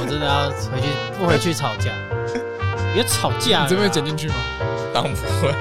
[0.00, 0.88] 干，我真的要回去
[1.18, 1.92] 不回去吵架，
[2.94, 4.34] 别吵架，你这边会剪进去吗？
[4.94, 5.52] 当不会，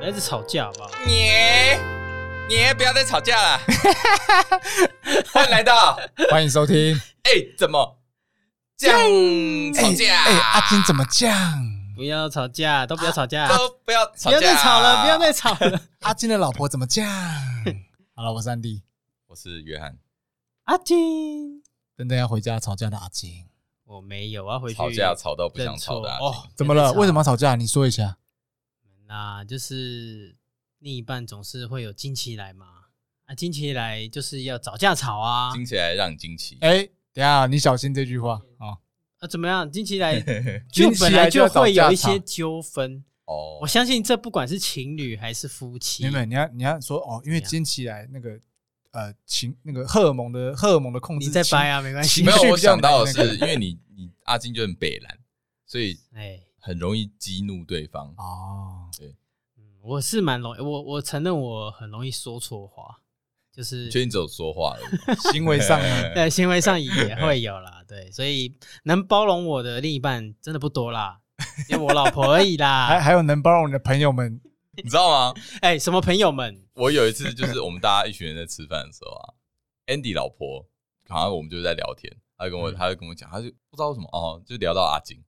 [0.00, 0.90] 来是吵架好不好？
[1.06, 1.30] 你
[2.48, 3.60] 你不要再吵架了，
[5.32, 5.98] 欢迎来到，
[6.30, 6.94] 欢迎收听。
[7.24, 7.98] 哎，怎么
[8.76, 8.98] 这样
[9.74, 10.24] 吵架？
[10.24, 11.62] 哎，阿金怎么这样？
[11.94, 15.80] 不要吵架，都不要吵架，都不要吵架，不要再吵了，不要再吵了。
[16.00, 17.10] 阿金的老婆怎么这样？
[18.16, 18.82] 好了，我是安迪，
[19.26, 19.96] 我是约翰。
[20.64, 21.62] 阿金，
[21.96, 23.46] 真的要回家吵架的阿金，
[23.84, 26.48] 我没有，我要回去吵架吵到不想吵的哦。
[26.56, 26.92] 怎么了？
[26.94, 27.54] 为什么要吵架？
[27.54, 28.18] 你说一下。
[29.06, 30.34] 那就是
[30.80, 32.66] 另一半总是会有惊奇来嘛。
[33.26, 36.58] 啊，惊奇来就是要找架吵啊，惊奇来让你惊奇。
[36.62, 38.76] 哎，等下你小心这句话啊。
[39.20, 39.70] 啊，怎么样？
[39.70, 40.20] 惊奇来
[40.72, 43.58] 就本来就会有一些纠纷哦。
[43.62, 48.38] 我相信这不管是情侣还是夫妻，没有，你要你要说哦，因为惊奇来那个
[48.94, 52.22] 呃情那个荷尔蒙的荷尔蒙的控制，你在掰啊，没关系。
[52.22, 55.18] 没有，我想到的是，因为你你阿金就很北蓝，
[55.66, 58.88] 所以 哎，很容易激怒对方哦。
[58.98, 59.08] 对，
[59.58, 63.00] 嗯，我是蛮容易，我我承认我很容易说错话。
[63.52, 65.80] 就是，就你只有说话了， 行为上，
[66.12, 71.20] 对，行为上也会有啦，对，所以能包容我的另一半真的不多啦，
[71.70, 72.88] 因为我老婆而已啦。
[72.88, 74.40] 还还有能包容你的朋友们，
[74.82, 75.34] 你知道吗？
[75.62, 76.66] 哎，什么朋友们？
[76.74, 79.34] 我有一次就是我们大家一群人在吃饭的时候啊
[79.86, 80.66] ，Andy 老婆
[81.08, 85.22] 好像我们就是在聊天，他就跟我，他就跟我讲，他就不知道为什么哦，就聊到阿金，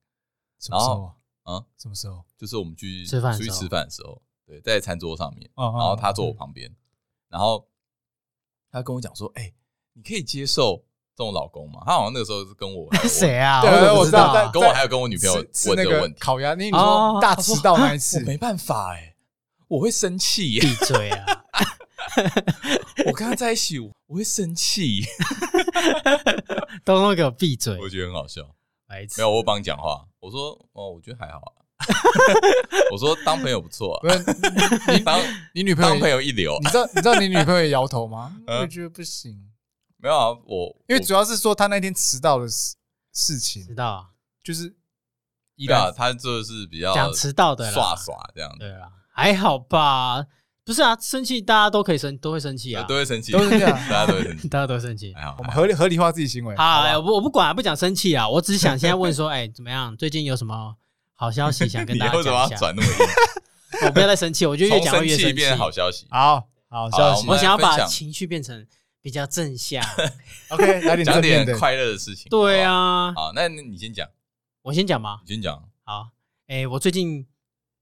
[0.58, 1.64] 什么时候啊？
[1.78, 2.24] 什么时候？
[2.36, 6.74] 就是我们去吃饭，出去吃饭的时候，对，在餐桌上面，然后他坐我旁边，
[7.28, 7.66] 然后。
[8.68, 9.54] 他跟我讲说：“哎，
[9.94, 10.84] 你可以接受
[11.16, 13.62] 这种老公吗？”他好像那个时候是跟我谁啊？
[13.62, 16.18] 对，我知道，跟我还有跟我女朋友问这个问题。
[16.18, 19.15] 烤鸭，你说大迟到那一次，我没办法哎，
[19.68, 20.60] 我会生气。
[20.60, 21.44] 闭嘴啊！
[23.06, 25.04] 我跟他在一起，我会生气。
[26.84, 27.76] 都都给我闭嘴！
[27.78, 28.42] 我觉得很好笑。
[28.88, 30.06] 没有，我帮你讲话。
[30.20, 31.50] 我说：“哦，我觉得还好啊。
[32.92, 34.18] ”我说当朋友不错，不是
[34.92, 35.20] 你当
[35.54, 38.36] 你女朋友当朋友一流，你知道你知道你女朋友摇头吗？
[38.46, 39.50] 我觉得不行，
[39.98, 42.76] 没有啊，我因为主要是说他那天迟到的事
[43.12, 44.06] 事情，迟到啊
[44.42, 44.74] 就是
[45.58, 50.26] 对啊，他就是比较讲迟到的耍耍这样子，对啊，还好吧？
[50.62, 56.54] 不是啊，生气大家都可以生，都会生气啊，都会生气，都是这样， 大家都会生气， 大家都会生气，好，我们合理合理化自己行为。
[56.56, 59.96] 好，我我不管，不讲生气啊，我只是想现在问说， 哎，怎么样？
[59.96, 60.76] 最近有什么？
[61.14, 62.30] 好消息想跟大家讲一下。
[62.30, 63.86] 你为什么要转那么硬？
[63.86, 65.32] 我不要再生气，我就越讲越生气。
[65.32, 67.26] 变好消息，好好消息。
[67.26, 68.66] 我想要把情绪变成
[69.00, 69.82] 比较正向。
[70.50, 72.28] OK，来点讲点快乐的事情。
[72.28, 73.14] 对啊。
[73.14, 74.06] 好，那你先讲。
[74.62, 75.20] 我先讲吗？
[75.24, 75.62] 你先讲。
[75.84, 76.08] 好，
[76.48, 77.26] 哎，我最近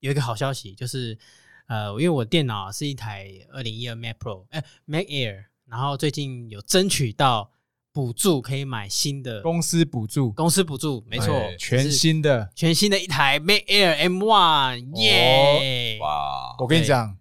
[0.04, 1.18] 有一个好消息，就是
[1.66, 7.50] 呃，因为我电脑是一台二零一二 Mac Pro，哎，Mac Air，然后最近有争取到。
[7.94, 15.96] 补助可以买新的公司补助，公司补助没错，全新的全新的一台 Mac Air M One，耶！
[16.00, 17.16] 哇，我跟你讲，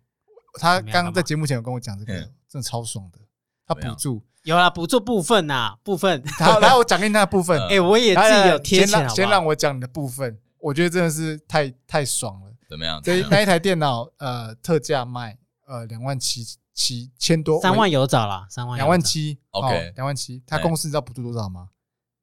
[0.59, 2.13] 他刚刚在节目前有跟我讲这个，
[2.49, 3.19] 真的超爽的。
[3.67, 6.23] 他补助有啦，补助部分呐，部分。
[6.39, 7.61] 好， 来我讲给你那个部分。
[7.67, 10.39] 哎，我也自己有贴钱，先让我讲你的部分。
[10.57, 12.52] 我觉得真的是太太爽了。
[12.73, 12.99] 怎么样？
[13.03, 16.43] 这那一台电脑呃，特价卖呃两万七。
[16.75, 20.41] 七千多，三万有找了，三万两万七，OK，两万七。
[20.47, 21.69] 他公司知道补助多少吗？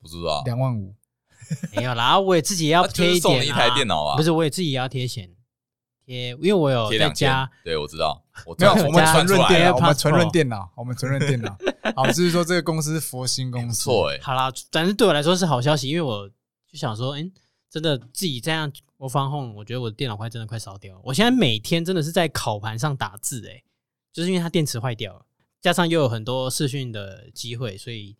[0.02, 0.92] 不知道，两万五。
[1.76, 3.20] 没有啦，我也自己也要贴一点。
[3.20, 4.16] 送你一台电脑啊？
[4.16, 5.30] 不是，我也自己也要贴钱，
[6.04, 7.48] 贴，因为我有在家。
[7.62, 8.24] 对，我知道，
[8.58, 11.56] 没有，我们纯润电脑，我们纯润电脑，我们纯润电脑。
[11.94, 14.18] 好，就是说这个公司是佛心公司，错哎。
[14.20, 16.28] 好啦，反正对我来说是好消息，因为我
[16.66, 17.30] 就想说，哎，
[17.70, 18.68] 真的自己这样
[19.00, 21.00] 我放 home，我觉得我的电脑快真的快烧掉了。
[21.02, 23.62] 我现在每天真的是在烤盘上打字，哎。
[24.12, 25.24] 就是因为它电池坏掉了，
[25.60, 28.16] 加上又有很多视讯的机会，所以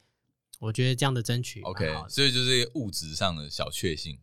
[0.60, 4.16] 我觉得这样的争取，OK，所以就是物质上的小确幸，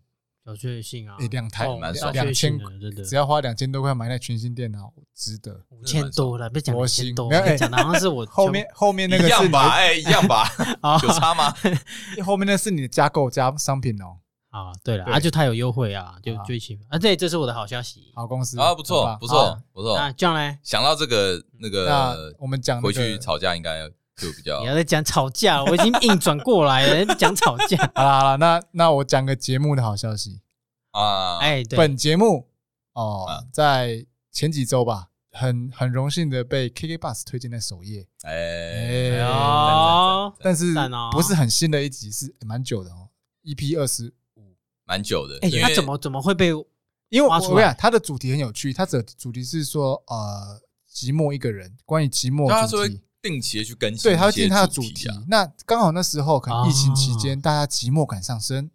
[0.46, 5.62] 小确幸啊，两台蛮爽，两千，真的，只要花两千多块买那全新电脑，值得。
[5.70, 10.50] 五千多了，别讲五千多，讲的好像是我 后面后面那个一样吧，哎，一样吧，
[11.04, 11.54] 有差吗？
[12.26, 14.20] 后面那是你的加购加商品哦。
[14.50, 19.98] 啊，对了，啊，就他有优惠啊，就最起码啊，对，这是我的好消息，好公司啊，不错，不错，不错。
[19.98, 24.60] 那这样嘞，想到这个那个，我们讲回去吵架应该就比较。
[24.64, 27.78] 你要在讲吵架，我已经硬转过来了，讲吵架。
[27.94, 30.42] 好了好了，那那我讲个节目的好消息
[30.92, 32.48] 啊，哎，对，本节目
[32.94, 39.20] 哦，在前几周吧，很很荣幸的被 KK Bus 推荐在首页，哎，
[40.40, 40.74] 但是
[41.12, 43.10] 不是很新的一集，是蛮久的哦
[43.44, 44.14] ，EP 二十。
[44.88, 46.48] 蛮久的，哎，他怎么怎么会被？
[47.10, 50.62] 因为我跟你讲，他的主题很有趣，他的主题是说，呃，
[50.92, 52.51] 寂寞一个人，关于寂寞主题。
[52.54, 52.88] 他说
[53.22, 55.10] 定期的去更新，对，他会定他的主题题。
[55.28, 58.69] 那刚好那时候可能疫情期间，大家寂寞感上升，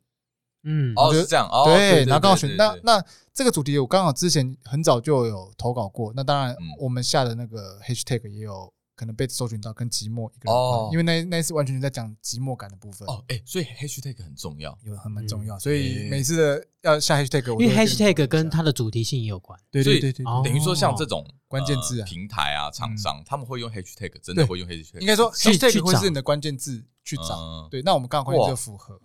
[0.65, 3.05] 嗯，哦是这样，哦，对，然后刚好选那那
[3.35, 6.13] 这个主题，我刚好之前很早就有投稿过。
[6.15, 8.73] 那当然，我们下的那个 hashtag 也有。
[9.03, 13.05] 可能被搜寻到跟寂寞一个人哦，因为那那次完全是在讲寂寞感的部分。
[13.09, 29.01] 哦，哎，所以 hashtag 很重要，有很蛮重要，所以每次的要下 hashtag，因为 hashtag 跟它的主题性也有关，对对对对，等于说像这种关键字平台啊，厂商他们会用 hashtag，真的会用 hashtag，应该说 hashtag 会是你的关键字去找，对，那我们刚好关键字符合，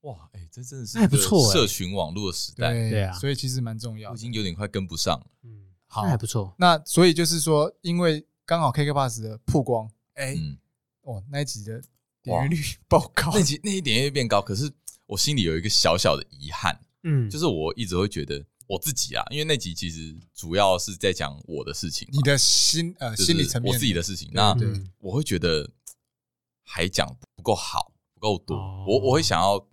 [0.00, 9.90] 哇，哎，这真的是还不错，社群网络的时代，对啊，所以其实蛮重要，已经有点快跟不上了，嗯，好，还不错，那所以就是说，因为刚好 KK Bus 的曝光。
[10.14, 10.36] 哎，
[11.02, 11.82] 哦，那一集的
[12.22, 14.70] 点阅率 爆高，那集那一点阅率变高，可是
[15.06, 24.54] 我心里有一个小小的遗憾，嗯，就是我一直会觉得我自己啊，因为那集其实主要是在讲我的事情，你的心呃心理层面，我自己的事情，那
[25.00, 25.70] 我会觉得
[26.62, 28.56] 还讲不够好，不够多，
[28.86, 29.66] 我我会想要，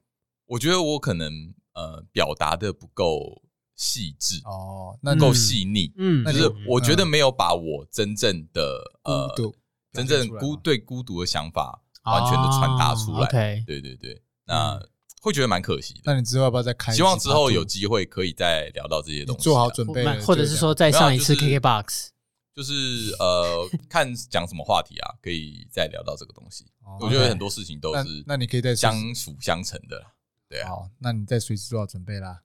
[0.46, 3.42] 我觉得我可能呃表达的不够
[3.82, 8.62] 细致哦，那够细腻，嗯，就是我觉得没有把我真正的
[9.04, 9.54] 呃。
[9.94, 13.28] 真正孤对孤独的想法完全的传达出来，
[13.68, 14.82] 对对对，那
[15.22, 16.00] 会觉得蛮可惜的。
[16.06, 16.94] 那你之后要不要再开？
[16.94, 22.08] 希望之后有机会可以再聊到这些东西，做好准备，或者是说再上一次 KKBOX，
[22.56, 26.66] 就是呃， 看讲什么话题啊，可以再聊到这个东西。
[27.02, 30.02] 我觉得很多事情都是，那你可以再相辅相成的，
[30.48, 30.70] 对啊。
[30.70, 32.44] 好，那你再随时做好准备啦。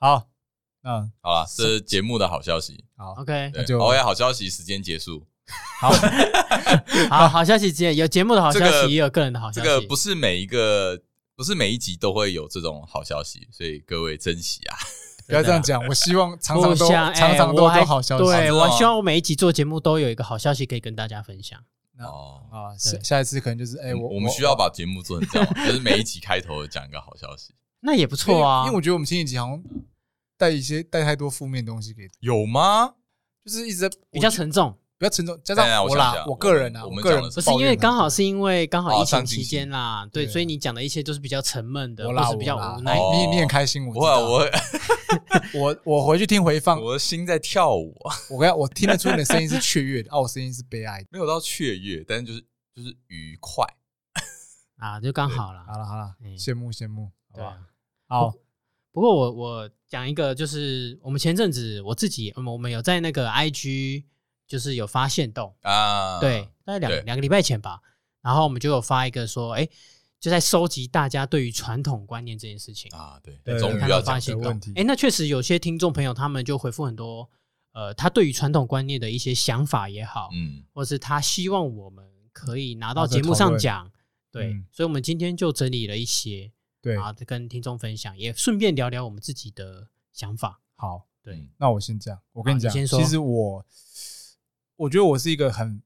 [0.00, 0.28] 好，
[0.82, 2.84] 嗯，好了，这是节目的好消息。
[2.96, 5.26] 好，OK，那就 OK，好消息，时间结束。
[5.80, 5.90] 好，
[7.10, 9.66] 好好消息，有节目的好消息，也有个人的好消息。
[9.66, 11.00] 这个不是每一个，
[11.36, 14.76] 不是每一集都会有这种好消息，所以各位珍惜啊！
[15.26, 18.24] 不要这样讲，我希望常常都常常都有好消息。
[18.24, 21.58] 对，我希望我每一集做节目都有一个好消息可以跟大家分享。
[21.98, 28.64] 哦啊，下下一次可能就是哎，我我们需要把节目做成这样， 就是每一集开头讲一个好消息，那也不错啊。
[28.64, 29.62] 因为我觉得我们前几集好像
[30.40, 32.94] 带一些带太多负面东西给，有吗？
[33.44, 34.74] 就是一直在比较沉重。
[34.98, 42.98] 比较沉重，加上我啦，我个人啊，我个人不是因为刚好是因为刚好疫情期间啦，对，所以你讲的一切都是比较沉闷的，或是比较无奈。
[42.98, 44.50] 你你很开心，我我
[45.58, 47.96] 我我回去听回放，我的心在跳舞。
[48.30, 52.40] 我跟我听得出你的声音是雀跃的，哦， 我声音是悲哀，没有到雀跃，但是就是
[52.76, 53.64] 就是愉快
[54.76, 55.64] 啊，就刚好了。
[55.66, 57.56] 好了好了，羡慕羡慕，对吧？
[58.06, 58.34] 好，
[58.92, 64.04] 不过我我讲一个，就是我们前阵子我自己，我们我们有在那个 IG。
[64.50, 67.80] 就是有发现动啊，对，大概两两个礼拜前吧，
[68.20, 69.64] 然后我们就有发一个说，哎，
[70.18, 77.30] 就在收集大家对于传统观念这件事情啊，对，终于要发现问题，哎，那确实有些听众朋友他们就回复很多，
[77.74, 83.88] 呃，他对于传统观念的一些想法也好，嗯，或是他希望我们可以拿到节目上讲，
[84.32, 86.50] 对，所以我们今天就整理了一些，
[86.82, 90.60] 对啊，跟听众分享，也顺便聊聊我们自己的想法。
[90.76, 93.64] 好，对，那我先这样，我跟你讲，其实我。
[94.76, 95.82] 我觉得我是一个很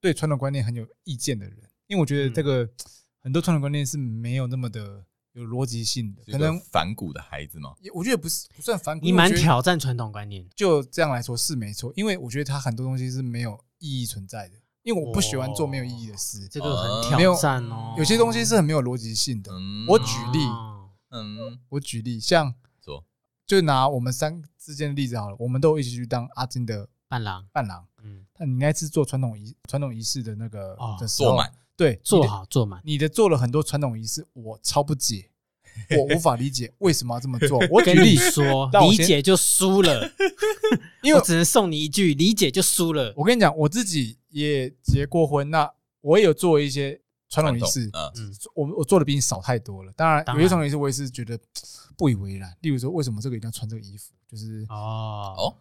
[0.00, 1.58] 对传统观念很有意见的人，
[1.88, 2.70] 因为我觉得这个
[3.18, 7.74] 很多传统观念是没有那么的有逻辑性的，可能反骨的孩子嘛。
[7.92, 10.48] 我觉得不是不算反骨，你蛮挑战传统观念。
[10.54, 16.46] 就这样来说是没错，因为我觉得他很多东西是没有意义存在的，因为我不喜欢做没有意义的事。
[16.48, 17.94] 这个很挑战哦。
[17.98, 19.52] 有些东西是很没有逻辑性的。
[19.88, 20.38] 我举例，
[21.10, 22.54] 嗯，我举例，像
[22.84, 23.04] 说，
[23.46, 28.24] 就拿我们三之间的例子好了，我们都一起去当阿金的伴郎，伴郎，嗯。
[28.38, 31.38] 那你那次做传统仪传统仪式的那个的时候，
[31.76, 32.80] 对，做好做满。
[32.84, 35.30] 你的做了很多传统仪式，我超不解，
[35.96, 37.58] 我无法理解为什么要这么做。
[37.70, 40.10] 我跟你说， 理解就输了，
[41.02, 43.12] 因为我只能送你一句：理解就输了。
[43.16, 49.92] 我跟你讲，我自己也结过婚，那我也有做一些传统仪式，嗯，我我做的比你少太多了。
[49.92, 51.38] 当然，有些传统仪式我也是觉得
[51.96, 52.56] 不以为然。
[52.60, 54.14] 例如说，为什么这个一定要穿这个衣服？
[54.28, 55.56] 就是哦哦，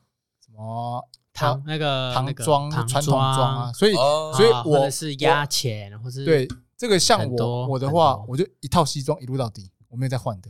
[0.45, 1.09] 什么？
[1.33, 10.49] 唐那个唐装传统装啊，所以所以我是压钱，或是对这个像我我的话，我就一套西装一路到底，我没有再换的。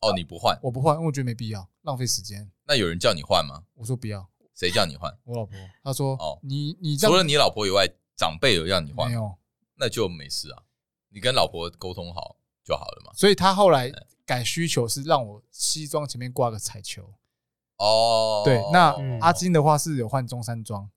[0.00, 0.56] 哦，你不换？
[0.62, 2.48] 我不换，因为我觉得没必要，浪费时间。
[2.68, 3.64] 那有人叫你换吗？
[3.74, 4.28] 我说不要。
[4.58, 5.16] 谁叫你换？
[5.24, 5.56] 我老婆。
[5.84, 7.86] 她说：“哦，你你除了你老婆以外，
[8.16, 9.08] 长辈有让你换？
[9.08, 9.36] 没有，
[9.76, 10.64] 那就没事啊。
[11.10, 13.92] 你跟老婆沟通好就好了嘛。”所以他后来
[14.26, 17.14] 改需求是让我西装前面挂个彩球。
[17.76, 20.90] 哦，对，那阿金的话是有换中山装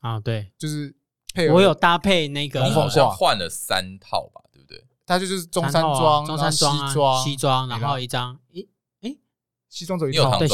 [0.00, 0.94] 啊，对，就是
[1.34, 4.86] 配我有搭配那个，好像换了三套吧，对不对？
[5.04, 8.68] 他就是中山装、中山装、西装，然后一张，诶
[9.00, 9.18] 诶，
[9.68, 10.46] 西装走一套，对，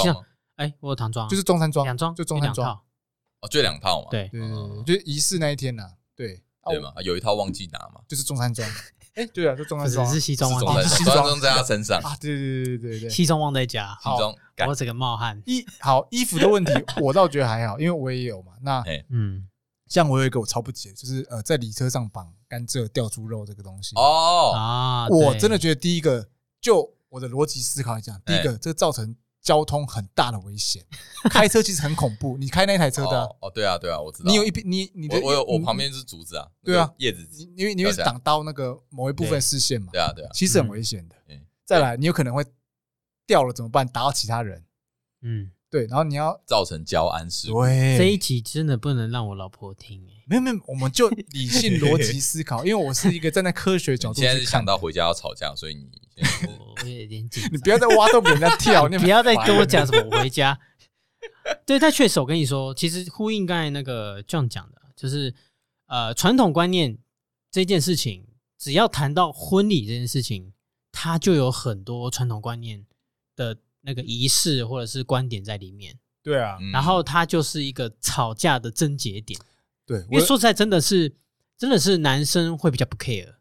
[0.56, 2.78] 哎，我有唐装，就是中山装，两装，就中山装，
[3.40, 4.48] 哦，就两套嘛，对对对，
[4.84, 6.92] 就是仪式那一天呐，对，对嘛？
[7.02, 8.68] 有一套忘记拿嘛，就是中山装。
[9.14, 12.16] 哎，对啊，就中山装是西装忘记，西装在他身上啊。
[12.20, 13.96] 对对对对对，西装忘在家。
[14.02, 14.34] 西装，
[14.68, 15.40] 我整个冒汗。
[15.46, 18.52] 衣好衣服的问题， 我倒觉得还好，因为我也有嘛。
[18.62, 19.48] 那嗯。
[19.86, 26.26] 像我有一个我超不解，就是呃，在礼车上绑甘蔗吊猪肉这个东西哦啊，我真的觉得第一个，
[26.60, 30.82] 就我的逻辑思考来讲，第一个这个造成交通很大的危险，
[31.30, 32.36] 开车其实很恐怖。
[32.36, 34.28] 你开那台车的哦，对啊对啊，我知道。
[34.28, 41.14] 你有一边你你的我有我旁边是竹子啊，对啊叶子，因为你会挡到那个某一部分视线嘛，对啊对啊，其实很危险的。
[41.64, 42.44] 再来，你有可能会
[43.26, 43.86] 掉了怎么办？
[43.86, 44.64] 打到其他人，
[45.22, 45.52] 嗯。
[45.70, 47.48] 对，然后你要造成交安事。
[47.48, 50.22] 对，这一集真的不能让我老婆听诶。
[50.28, 54.20] 没有没有，我们就理性逻辑思考，因为我是一个站在科学角度。
[54.20, 55.90] 现在是想到回家要吵架，所以你
[56.84, 57.52] 我有点紧张。
[57.52, 60.58] 你不要再挖洞给人家跳， 你不要再跟我讲什么我回家。
[61.66, 65.34] 对，但确实我跟你说，其实呼应刚才那个 John 讲的，就是
[65.86, 66.98] 呃传统观念
[67.50, 68.26] 这件事情，
[68.58, 70.52] 只要谈到婚礼这件事情，
[70.92, 72.84] 它就有很多传统观念
[73.34, 73.56] 的。
[73.86, 79.38] 那个仪式或者是观点在里面，对啊，然后它就是一个吵架的症结点，
[79.84, 81.14] 对，因为说实在，真的是
[81.58, 83.34] 真的是男生会比较不 care，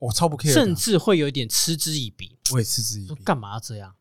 [0.00, 3.94] 我超不 care，甚至会有一点嗤之以鼻，我也嗤之以鼻，干嘛要这样？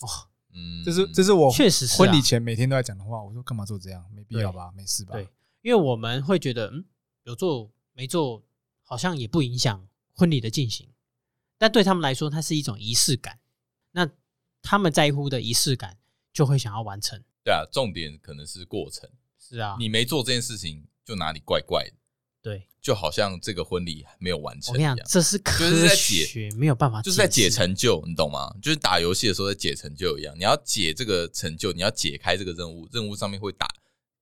[0.00, 0.08] 哦，
[0.52, 4.04] 嗯，这是这是我确实是婚礼前每天都在讲的话，我说干嘛做这样？
[4.14, 4.70] 没必要吧？
[4.76, 5.14] 没事吧？
[5.14, 5.28] 对，
[5.62, 6.84] 因为我们会觉得，嗯，
[7.24, 8.42] 有做没做，
[8.82, 10.88] 好像也不影响婚礼的进行，
[11.58, 13.38] 但对他们来说，它是一种仪式感。
[13.92, 14.08] 那
[14.62, 15.98] 他们在乎的仪式感，
[16.32, 17.22] 就会想要完成。
[17.42, 19.08] 对啊，重点可能是过程。
[19.38, 21.96] 是啊，你没做这件事情，就哪里怪怪的。
[22.42, 24.92] 对，就好像这个婚礼还没有完成一样。
[24.92, 28.50] 我跟你讲，这是科学，没有办法，就是在解成就，你懂吗？
[28.62, 30.34] 就是打游戏的时候在解成就一样。
[30.38, 33.68] 你要解这个成就，你要解开这个任务，任务上面会打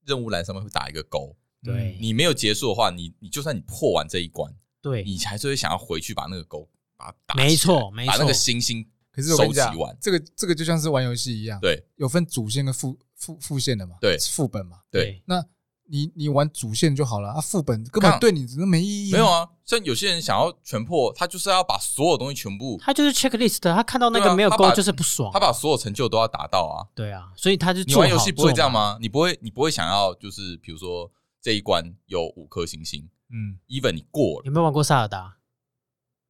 [0.04, 1.36] 任务栏上面会打一个勾。
[1.62, 7.34] 对，你没有结束的话，你你就算你破完这一关，对，你还是会想要回去把那个勾把它打。
[7.36, 8.84] 没错，没错，把那个星星。
[9.12, 15.20] 可是我跟你讲，这个这个就像是玩游戏一样，对，有分主线跟副副副线的嘛，对，副本嘛，对。
[15.26, 15.44] 那
[15.90, 19.12] 你你玩主线就好了啊，副本根本对你真的没意义。
[19.12, 26.86] 没有啊，像有些人想要全破，他就是要把所有东西全部，他就是 checklist，他看到那个没有勾就是不爽，他把所有成就都要达到啊。
[26.94, 28.98] 对啊，所以他就你玩游戏不会这样吗？
[29.00, 35.36] 你不会你不会想要就是比如说这一关有五颗星星，嗯，even 你过了，有没有玩过萨尔达？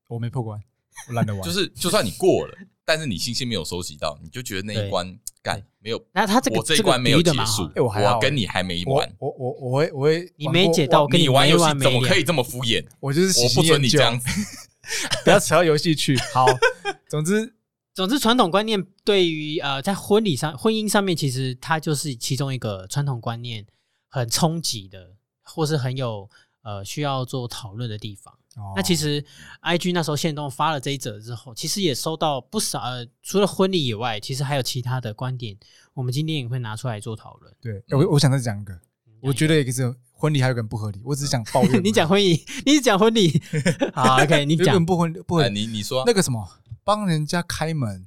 [0.08, 0.60] 我没破关，
[1.08, 1.42] 我懒得玩。
[1.42, 2.54] 就是就算你过了。
[2.84, 5.06] 但是你星星没有收集到，你就觉得那一关
[5.42, 6.04] 干没有。
[6.12, 9.11] 那他这个我这一关没有结束，我跟你还没完。
[9.18, 12.85] 我我我会我会你没解到，你玩游戏怎么可以这么敷衍？
[13.00, 14.28] 我就是我不准你这样子，
[15.25, 16.16] 不要扯到游戏去。
[16.33, 16.47] 好，
[17.09, 17.54] 总之
[17.95, 23.66] 总之传统观念对于呃在婚礼上婚姻上面，其实它就是其中一个传统观念
[24.09, 26.28] 很冲击的，或是很有
[26.62, 28.35] 呃需要做讨论的地方。
[28.74, 29.24] 那其实
[29.62, 35.56] ，IG 那时候限动发了这一则之后，其实也收到不少呃，除了婚礼以外，其实还有其他的观点，
[35.94, 37.52] 我们今天也会拿出来做讨论。
[37.60, 38.78] 对，我我想再讲一个，
[39.20, 41.80] 我觉得一个是婚礼还有个人不合理，我只是想抱怨。
[41.84, 43.40] 你讲婚礼，你讲婚礼，
[43.94, 46.48] 好，OK，你讲不婚不婚，你你说那个什么，
[46.84, 48.06] 帮人家开门，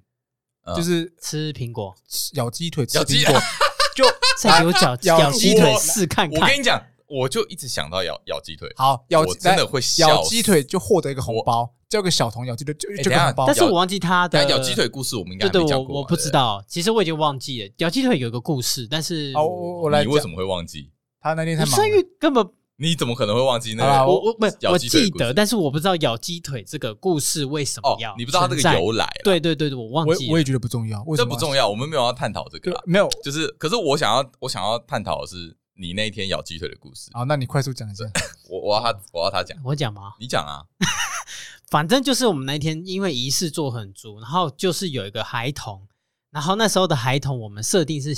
[0.75, 1.95] 就是吃苹果，
[2.33, 3.39] 咬鸡腿，吃苹果，
[3.95, 4.05] 就
[4.39, 6.41] 再给我咬咬鸡腿试看看。
[6.41, 6.81] 我跟你讲。
[7.11, 13.45] 我就一直想到咬咬鸡腿，好咬真的会咬鸡腿就获得一个红包，叫个小童咬鸡腿就就个红包。
[13.45, 15.95] 但是我忘记他的咬鸡腿故事，我们应该没讲过。
[15.95, 20.89] 我不知道，其实我已经忘记了咬鸡腿有一个故事，但是哦，我来，你为什么会忘记？
[21.19, 21.77] 他那天太忙，
[22.17, 24.05] 根本你怎么可能会忘记那个？
[24.09, 29.07] 我我没我记得，但是我不知道咬鸡腿这个故事为什么要，你不知道这个由来？
[29.23, 35.57] 对对对对，我忘记了，我也觉得不重要，这不重要，我们没有要探讨这个，没有，就是可是我想要我想要探讨的是。
[35.73, 38.03] 你那一天咬鸡腿的故事，好，那你快速讲一下。
[38.49, 39.57] 我我要他，我要他讲。
[39.63, 40.13] 我讲吗？
[40.19, 40.65] 你讲啊。
[41.69, 45.87] 反正就是我们那一天，因为仪式做很足，然后就是有一个孩童，
[46.29, 48.13] 然后那时候的孩童，我们设定是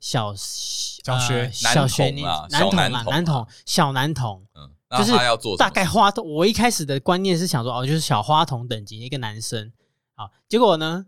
[0.00, 4.46] 小小学小学年男童啊，男童小男童。
[4.54, 6.26] 嗯，就是要做大概花童。
[6.26, 9.70] 我一开始的观念是想说，哦，就是小花童等级一个男生。
[10.14, 11.06] 好，结果呢，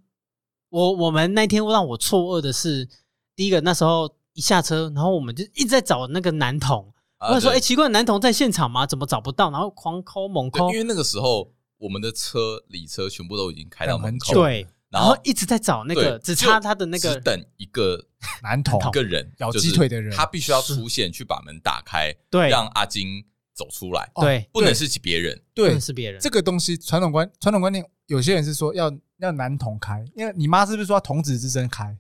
[0.69, 2.87] 我我们那天让我错愕的是，
[3.35, 4.16] 第一个那时候。
[4.37, 6.93] 一下车，然后我们就一直在找那个男童。
[7.19, 8.87] 我就说：“哎，奇怪，男童在现场吗？
[8.87, 10.71] 怎么找不到？”然后狂抠猛抠。
[10.71, 18.05] 因为那个时候我们的车里车全部都已经开到门口，对，然后一直在找那个，只差他的那个，只等一个
[18.43, 23.25] 男童，一个人咬鸡腿的人，他必须要出现去把门打开，对，让阿金
[23.55, 26.21] 走出来，对，不能是别人，对，是别人。
[26.21, 31.97] 这个东西传统观传统观念，有些人是说要要男童开，因为你妈是不是说要童子之身开？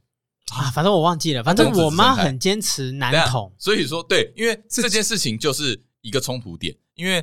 [0.52, 1.42] 啊，反正我忘记了。
[1.42, 6.74] 反正我妈很坚持男童，所以说对，因为这件事情就是一个冲突点。
[6.94, 7.22] 因为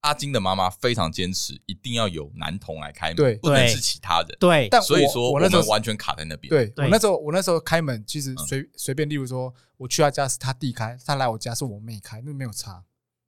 [0.00, 4.36] 阿金的妈妈非常坚持，一定要有男童来开门，对，不能是其他人。
[4.38, 6.50] 对，但所以说我那时候完全卡在那边。
[6.50, 12.84] 对，我那时候我那时候开门，其实随随便，例如说我去他家是他弟开，他来我家是我妹开，那没有差。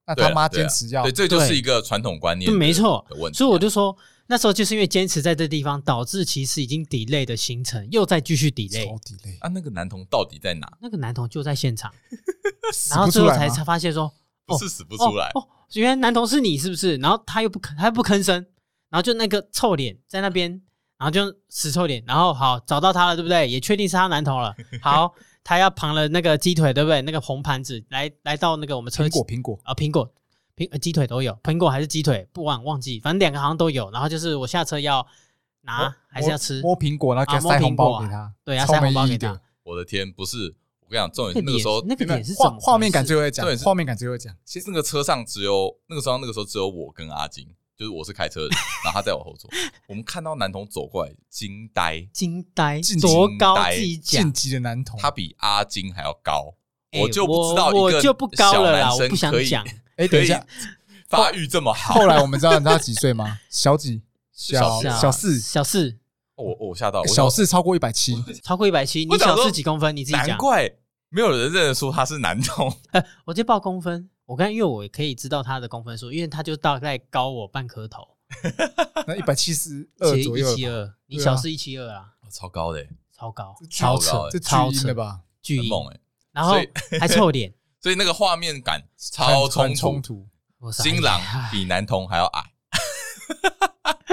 [0.07, 3.05] 那他妈坚持要，对，这就是一个传统观念，没错。
[3.33, 3.97] 所以我就说，
[4.28, 8.88] 那时候就是因为坚持在这地方，导致其实已经 delay 的行程又再继续 delay。
[9.40, 10.66] 啊，那个男童到底在哪？
[10.80, 11.92] 那个男童就在现场，
[12.90, 14.12] 然后最后才才发现说，
[14.45, 15.47] 不是死不出来哦。
[15.75, 16.97] 原来男童是你是不是？
[16.97, 18.35] 然后他又不吭，他又不吭声，
[18.90, 20.50] 然后就那个臭脸在那边，
[20.99, 23.49] 然后就死臭脸，然后好找到他了，对不对？
[23.49, 24.54] 也确定是他男童了。
[24.80, 25.14] 好，
[25.45, 27.02] 他要旁了那个鸡腿，对不对？
[27.02, 30.12] 那个红盘子来来到那个我们车苹果苹果啊苹果
[30.57, 33.91] 苹鸡腿都有，苹果还是鸡腿不忘忘记，反正两个好像都有。
[33.91, 35.07] 然后就是我下车要
[35.63, 39.41] 拿还是要吃摸苹果，然后给他塞红包给他，对，要塞红包给他。
[39.63, 40.57] 我的天，不是。
[40.89, 44.33] 我跟你讲，重点是那个时候那个点是画画面感最会讲，画面感最会讲。
[44.45, 47.45] 其实那个车上只有那个时候，那个时候只有我跟阿金，
[47.77, 48.51] 就是我是开车的，
[48.85, 49.51] 然后他在我后座。
[49.89, 53.57] 我们看到男童走过来，惊呆，惊呆，多高？
[54.01, 56.55] 晋级的男童，他比阿金还要高。
[57.00, 59.67] 我就不知道我就不高了啦，我不想讲。
[59.97, 60.45] 哎，等一下，
[61.09, 61.95] 发育这么好。
[61.95, 63.38] 后来我们知道他几岁吗？
[63.49, 64.03] 小几？
[64.33, 65.97] 小小四，小四。
[66.35, 69.97] 我我吓到，小四超过一百七，超过一百七，你小四几公分？
[69.97, 70.29] 你自己讲。
[70.29, 70.71] 难怪
[71.09, 72.71] 没有人认得出他是男童。
[73.25, 78.07] 我就报公分，我刚因为我可以知道他的公分数，因为他就大概高我半颗头。
[79.07, 82.05] 那一百七十二左右，一七二，你小四一七二啊？
[82.31, 82.85] 超高的，
[83.17, 85.21] 超高，超扯，这超扯吧？
[85.41, 85.99] 巨猛哎！
[86.37, 86.55] 然后
[87.00, 90.28] 还臭脸， 所以那个画面感超冲冲突。
[90.71, 92.52] 新郎比男童还要矮。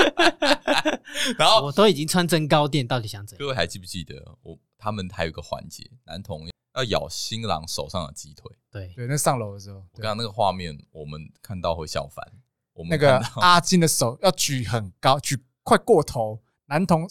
[1.38, 3.40] 然后我都已经穿增高垫，到底想怎样？
[3.40, 8.50] 各位还记不记得我他们还有一个环节，男童要咬新郎手上的鸡腿？
[8.72, 12.26] 对对，那上楼的时候，我刚刚那个画面，我们看到会笑翻。
[12.74, 17.08] 我们那个阿金的手要举很高，举快过头，男童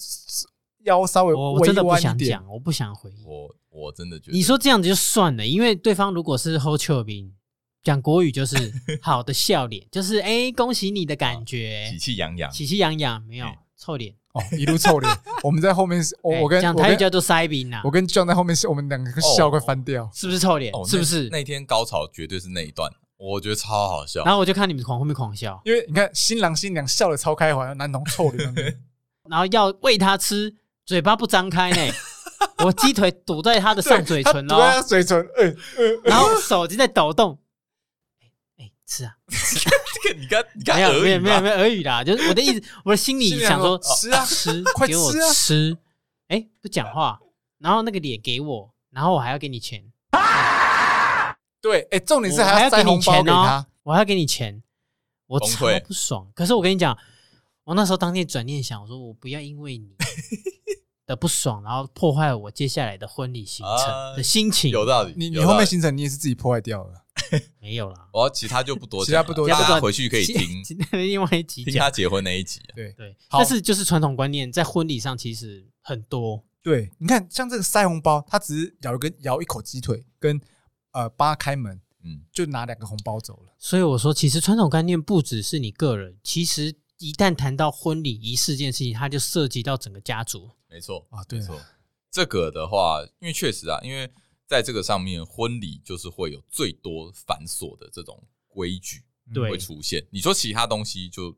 [0.84, 3.24] 腰稍微我真的不想讲，我不想回应。
[3.24, 7.32] 我我真的觉得你说这样子就算了，因为对方如果是后丘兵。
[7.84, 8.54] 讲国语就是
[9.02, 15.12] 好的笑脸，就是哎，恭喜你的感觉，喜气洋洋，喜气洋洋，没有臭脸哦，一路臭脸。
[15.42, 20.72] 我们在后面， 我我跟讲台语叫做塞宾呐，我跟 John 在后面，我们两个笑快翻掉，是不是臭脸？
[20.86, 21.28] 是不是？
[21.30, 24.22] 那天高潮绝对是那一段，我觉得超好笑。
[24.22, 28.54] 然后我就看你们狂后面狂笑，因为你看新郎新娘笑得超开怀，男童臭脸，
[29.28, 31.92] 然后要喂他吃，嘴巴不张开呢，
[32.64, 35.26] 我鸡腿堵在他的上嘴唇哦，堵在他嘴唇，
[36.04, 37.38] 然后手机在抖动。
[38.84, 39.16] 吃啊！
[40.02, 45.74] 这个你刚你刚没有没有没有没有耳语啦，就是我的意思， 我的心里想说吃啊吃， 快给我吃！
[46.28, 47.18] 哎，不讲话，
[47.58, 49.82] 然后那个脸给我，然后我还要给你钱。
[51.62, 54.62] 对，哎，重点是还要塞红包给他，我还要给你钱，
[55.26, 56.30] 我超不爽。
[56.34, 56.98] 可是我跟你讲，
[57.64, 59.94] 我那时候当天转念想，我说我不要因为你
[61.06, 64.70] 的不爽，然后破坏我接下来的婚礼行程的心情。
[64.70, 67.02] 有道理，你你后面行程你也是自己破坏掉了。
[67.60, 72.60] 没有啦，我其他就不多讲，其他不多讲，大家回去可以听另外一集，听他结婚那一集。
[72.74, 76.42] 对对，但是就是传统观念在婚礼上其实很多。
[76.62, 80.40] 对，你看像这个塞红包，他只是咬一根咬一口鸡腿，跟
[80.92, 83.54] 呃帮他开门，嗯，就拿两个红包走了。
[83.58, 90.50] 所以我说，其实传统观念不只是你个人，其实一旦谈到婚礼仪式这件事情，它就涉及到整个家族。
[90.72, 91.60] 没错啊，对，没错。
[92.10, 94.10] 这个的话，因为确实啊，因为。
[94.44, 99.02] 在这个上面，婚礼就是会有最多繁琐的这种规矩
[99.34, 100.06] 会出现。
[100.10, 101.34] 你说其他东西就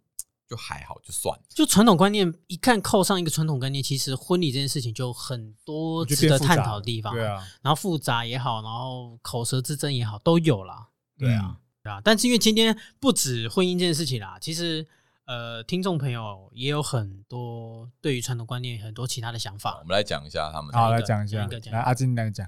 [0.48, 1.44] 就还好，就算了。
[1.48, 7.14] 就传统观念，一看扣上一个传统观念，其实婚礼这件事情就很多值得探讨的地方。
[7.14, 10.88] 对啊，然后复杂也好，然后口舌之争也好，都有啦。
[11.16, 12.00] 对啊，对啊。
[12.02, 14.84] 但是因为今天不止婚姻这件事情啦，其实
[15.26, 19.78] 呃，听众朋友也有很多对于传统观念很多其他的想法。
[19.80, 20.70] 我们来讲一下他们。
[20.72, 21.46] 好，来讲一下。
[21.70, 22.46] 来，阿金来讲。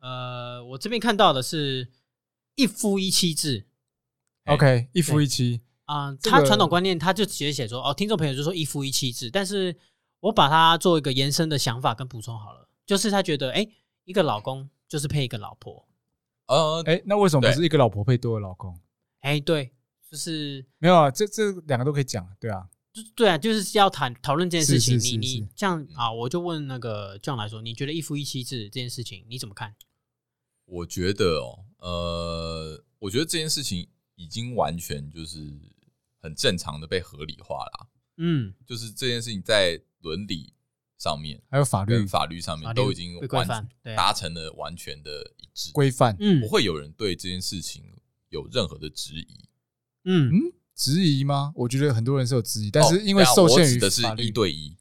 [0.00, 1.90] 呃，我这边看到的是
[2.54, 3.66] 一夫一妻制
[4.46, 6.14] ，OK，一夫一妻啊。
[6.16, 9.76] 他传统观念，他就直接写说，哦，听众朋友就说一夫一妻制，但是
[10.20, 13.66] 我把它做一个延伸的想法跟补充好了，就是他觉得，哎，
[14.04, 15.86] 一个老公就是配一个老婆，
[16.46, 18.80] 呃，哎，那为什么不是一个老婆配多个老公？
[19.20, 19.73] 哎，对，
[20.14, 24.96] 就是没有啊，这这两个都可以讲，对啊，就对啊，就是要谈讨论这件事情。
[24.96, 29.74] 你你这样啊，我就问那个 John 来说，你觉得一夫一妻制这件事情你怎么看？
[30.66, 35.52] 我觉得哦，呃，我觉得这件事情已经完全就是
[36.20, 37.88] 很正常的被合理化了。
[38.18, 40.54] 嗯，就是这件事情在伦理
[40.96, 46.16] 上面，还有法律法律上面都已经完达成了完全的一致规范。
[46.20, 47.82] 嗯，不会有人对这件事情
[48.28, 49.48] 有任何的质疑。
[50.04, 50.30] 嗯。
[50.32, 51.52] 嗯，质疑吗？
[51.54, 54.76] 我觉得很多人是有质疑，但是因为受限于的是一对一，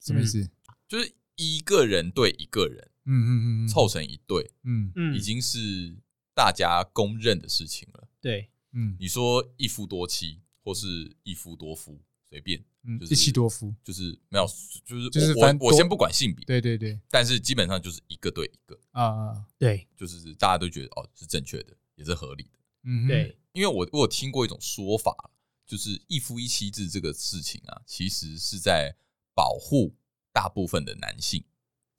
[0.00, 0.48] 什么意思？
[0.88, 4.90] 就是一个人对一个人，嗯嗯嗯，凑成一对，嗯。
[4.94, 5.94] 嗯，已经是
[6.34, 8.08] 大家公认的事情了。
[8.20, 14.46] 对，嗯，你说一夫多妻或是一夫多夫，随便，嗯，一妻多夫就是没有，
[14.86, 23.36] 就是就是我我先不管性别，对对对，但是基本上就是一个对一个啊啊，对，就是大家都觉得哦是正确的，也是合理的，嗯，对。
[23.56, 25.30] 因为我我有听过一种说法，
[25.66, 28.94] 就是一夫一妻制这个事情啊，其实是在
[29.34, 29.96] 保护
[30.30, 31.42] 大部分的男性。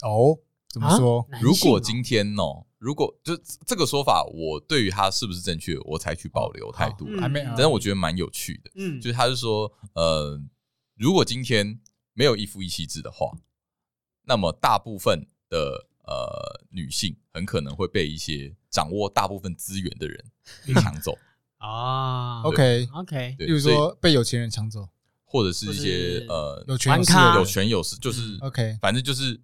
[0.03, 0.37] 哦，
[0.69, 1.27] 怎么说？
[1.41, 7.07] 如果今天哦，如果就这个说法，我对于他是不是正确，我采取保留态度。
[7.19, 8.69] 还没，但是我觉得蛮有趣的。
[8.75, 10.39] 嗯，就是他是说，呃，
[10.93, 11.79] 如果今天
[12.13, 13.35] 没有一夫一妻制的话，
[14.25, 20.23] 那么大部分的呃女性很可能会被一些掌握大部分资源的人
[20.63, 21.17] 给抢走。
[21.57, 22.87] 啊，OK。
[22.93, 24.87] OK，比如说被有钱人抢走，
[25.25, 29.41] 或者是一些呃有权有势有权有势，就是 OK，反正就是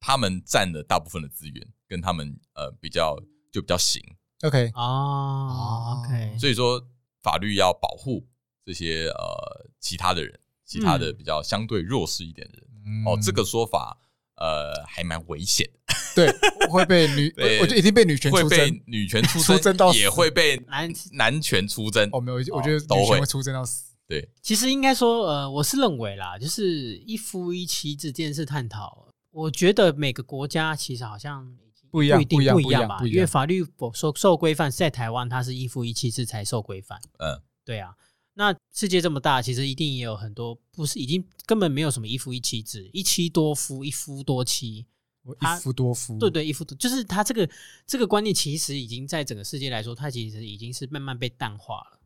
[0.00, 3.16] 他们占了大部分的资源，跟他们呃比较
[3.52, 4.02] 就比较行
[4.42, 6.82] ，OK，哦，OK，所以说
[7.22, 8.26] 法律要保护
[8.64, 13.98] 这些呃其他的人，其他的比较相对弱势一点的人，哦，这个说法
[14.36, 15.94] 呃还蛮危险的。
[16.16, 16.32] 对，
[16.70, 22.08] 会被女，我觉得一定被女权出征，女权 出征到也会被男男权出征。
[22.12, 23.94] 哦，没有，我觉得女权会出征到死。
[24.08, 31.44] 对，其实应该说，呃，我是认为啦，就是一夫一妻制这件事探讨，我觉得每个国家其实好像
[31.90, 33.00] 不一样，不一样吧？
[33.04, 36.98] 因为法律受受规范在台湾，它是一夫一妻制才受规范。
[37.18, 37.90] 嗯，对啊。
[38.38, 44.86] 那世界这么大，其实一定也有很多不是已经根本没有什么一夫一妻制，一妻多夫，一夫多妻。
[45.26, 47.50] 一夫多夫，对对，一夫多，就是他这个
[47.84, 51.98] 这个观念，其实已经在整个世界来说，它其实已经是慢慢被淡化了，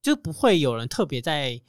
[0.00, 1.60] 就不会有人特别在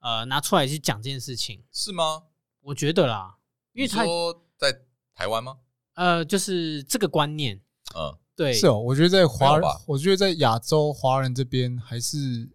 [0.00, 2.22] 呃拿出来去讲这件事情，是吗？
[2.62, 3.36] 我觉得啦，
[3.74, 4.74] 因为他说在
[5.14, 5.58] 台湾吗？
[5.92, 7.60] 呃，就是这个观念，
[7.94, 12.48] 嗯，对，是哦，我觉得在华人，我觉得在亚洲华人这边还是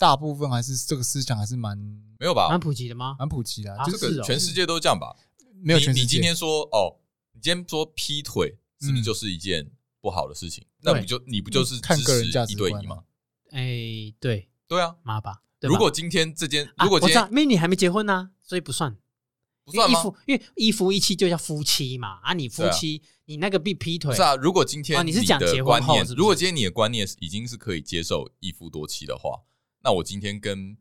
[0.00, 1.76] 大部分还是这个思想还是蛮
[2.18, 3.16] 没有吧，蛮普及的吗？
[3.18, 5.14] 蛮普及的，就是全世界都这样吧？
[5.62, 6.96] 没有全世界，你今天说哦。
[7.32, 10.66] 你今天说劈腿是不是就是一件不好的事情？
[10.80, 13.04] 那不就你不就是看个人价值一对一吗？
[13.50, 15.42] 哎，对对啊，妈吧。
[15.60, 18.96] 如果今天这件，如果今天因为你还没结婚呢，所以不算，
[19.64, 20.02] 不算吗？
[20.26, 22.18] 因为一夫一妻就叫夫妻嘛。
[22.22, 24.34] 啊，你夫妻你那个被劈腿是啊。
[24.34, 29.40] 如果今天你是讲结婚后，如果今天你的观念已经是可以接受一夫多妻的话，
[29.82, 30.76] 那我今天跟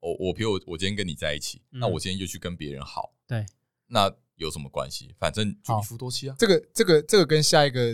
[0.00, 3.46] 我我比如我我今天跟你在一起，那我今天就去跟别人好，对，
[3.86, 4.14] 那。
[4.40, 5.14] 有什么关系？
[5.18, 6.34] 反正就一夫多妻啊。
[6.38, 7.92] 这个、这个、这个跟下一个，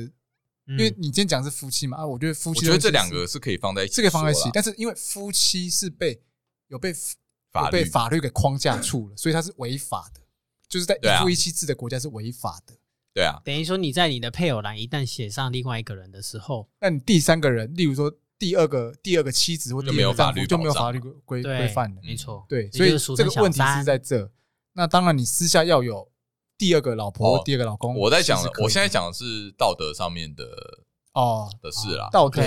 [0.66, 4.48] 因为你今天讲是夫妻嘛啊，我觉得夫妻，我觉得这两个是可以放在一起，是可以放在一起。
[4.52, 6.22] 但是因为夫妻是被
[6.68, 6.94] 有被
[7.50, 10.20] 法被法律给框架住了，所以它是违法的。
[10.68, 12.78] 就是在一夫一妻制的国家是违法的。
[13.12, 22.44] 对啊，等于说你在你的配偶栏一旦写上另外一个人的时候，那你第三个人，例如说第二个第二个妻子或者没有法律就没有法律规规范的，没错。
[22.48, 24.30] 对，所以这个问题是在这。
[24.72, 26.10] 那当然，你私下要有。
[26.58, 30.42] 第二个老婆，第二个老公，我在讲，我现在讲的是道德上面的
[31.12, 32.08] 哦的事啦。
[32.10, 32.40] 道德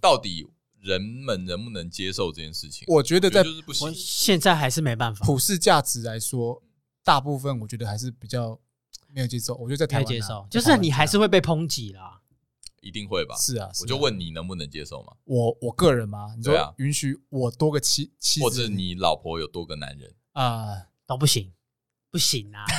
[0.00, 0.46] 到底
[0.80, 2.84] 人们能不能接受这件事情？
[2.86, 3.42] 我觉得在
[3.80, 5.26] 我现在还是没办法。
[5.26, 6.62] 普世价值来说，
[7.02, 8.56] 大部分我觉得还是比较
[9.08, 9.56] 没有接受。
[9.56, 12.17] 我觉得在台湾接受，就是你还是会被抨击啦，
[12.80, 13.34] 一定会吧？
[13.36, 15.12] 是啊，我就问你能不能接受嘛？
[15.24, 21.52] 我我个人嘛，你说允许我多个妻妻子，或者你老婆有多个男人啊，都不行，
[22.10, 22.64] 不行啊。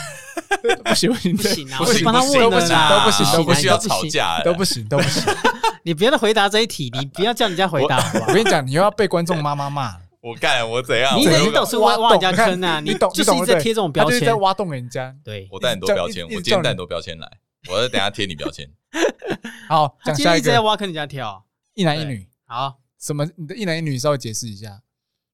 [0.83, 1.77] 不行不行不行啊！
[1.77, 5.23] 不行，帮他问了啦，都不行，都不需要吵架，都不行，都不行。
[5.83, 7.97] 你不要再回答这一题，你不要叫人家回答。
[8.27, 9.95] 我跟你讲，你又要被观众妈妈骂。
[10.21, 11.17] 我干，我怎样？
[11.17, 12.81] 你你总是挖挖人家坑啊！
[12.81, 15.15] 你懂就是一直在贴这种标签，在挖洞人家。
[15.23, 17.31] 对，我带很多标签，我今天带很多标签来，
[17.69, 18.69] 我要等下贴你标签。
[19.67, 20.51] 好，讲下一个。
[20.51, 22.27] 在挖坑人家跳，一男一女。
[22.45, 23.25] 好，什么？
[23.35, 24.83] 你的一男一女稍微解释一下。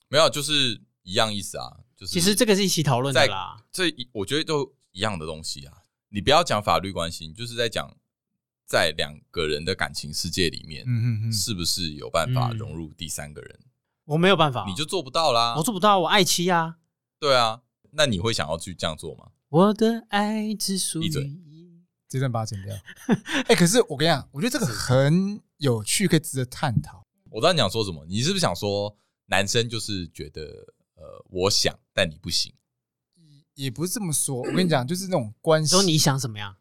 [0.08, 1.78] 没有，就是一样意思啊。
[1.96, 3.64] 就是其实这个是一起讨论的啦。
[3.72, 4.74] 这我觉得都。
[4.96, 7.98] 一样的东西啊，你不要讲法律关系，你就是在讲
[8.66, 13.60] 在两个人的感情世界里面，嗯嗯是不是有办法融入第三个人？
[14.06, 15.54] 我没有办法，你就做不到啦。
[15.58, 16.78] 我做不到，我爱妻啊。
[17.20, 19.32] 对啊，那你会想要去这样做吗？
[19.50, 21.42] 我的爱只属于你。
[22.08, 22.76] 这段把它剪掉。
[23.48, 27.04] 哎，可是我跟你讲，我觉得这个很有趣，可以值得探讨。
[27.30, 30.42] 我知道你想说什么，你是不是想说男生就是觉得
[30.96, 32.54] 呃，我想，但你不行？
[33.56, 35.72] 也不是这么说，我跟你讲，就是那种关系。
[35.72, 36.58] 说你想怎么样？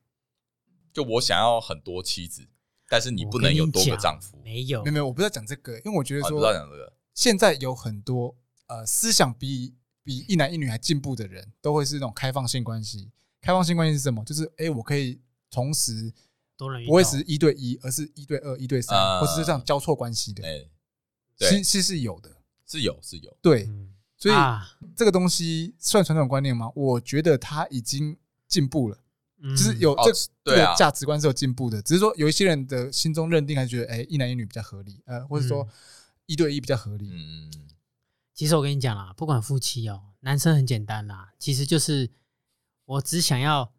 [0.93, 2.49] 就我想要很多妻子，
[2.89, 4.41] 但是你不能有多个丈夫。
[4.45, 6.93] 没有，没有，没有，我不是在讲这个，因为我觉得说，不知道讲这个。
[7.15, 8.37] 现在有很多
[8.69, 13.11] 呃思想比比一男一女还进步的人，都会是那种开放性关系。
[13.41, 14.25] 开放性关系是什么？
[14.25, 15.21] 就是哎、欸，我可以
[15.55, 16.13] 同时
[16.85, 20.45] 不会是一对一，而是一对二、一对三，呃、或者是这样交错关系的。
[20.45, 20.69] 哎，
[21.39, 22.29] 其其实是有的，
[22.67, 23.37] 是有是有。
[23.41, 23.71] 对，
[24.17, 26.69] 所以、啊、这个东西算传统观念吗？
[26.75, 28.17] 我觉得它已经
[28.49, 28.99] 进步了，
[29.43, 30.15] 嗯、就是有这、哦、
[30.45, 31.81] 这个价值观是有进步的。
[31.81, 35.69] 只是说有一些人的心中认定还是觉得，哎、欸，一男一女比较合理，呃，或者说
[36.27, 37.09] 一对一比较合理。
[37.13, 37.53] 嗯，
[38.35, 42.11] 其实我跟你讲啦，不管夫妻哦，男生很简单啦，其实就是。
[42.87, 43.73] 我只想要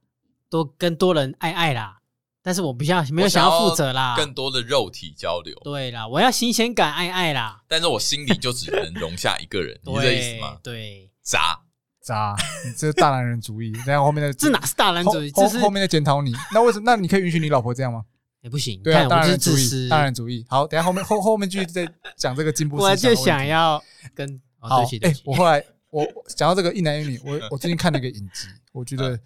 [0.55, 1.99] 多跟多人爱爱啦，
[2.41, 5.53] 但是我比较没有想要负责啦，更多的肉体交流。
[5.63, 10.57] 对啦，我要新鲜感爱爱啦，但是我心里就只能容下一个人， 你是这意思吗？
[10.63, 11.59] 对，渣
[12.01, 13.73] 渣，你这是大男人主义。
[13.85, 15.29] 然后后面的这哪是大男人主义？
[15.31, 16.33] 这是后面的检讨你。
[16.53, 16.83] 那为什么？
[16.85, 18.05] 那你可以允许你老婆这样吗？
[18.41, 18.81] 也不行。
[18.81, 20.45] 对啊，大男人主义，大男人主义。
[20.47, 22.77] 好，等下后面后后面继续再讲这个进步。
[22.81, 28.47] 我就想要跟好，哎，我后来我讲到这个一男一女，我我最近看了一个影集。
[28.71, 29.19] 我觉得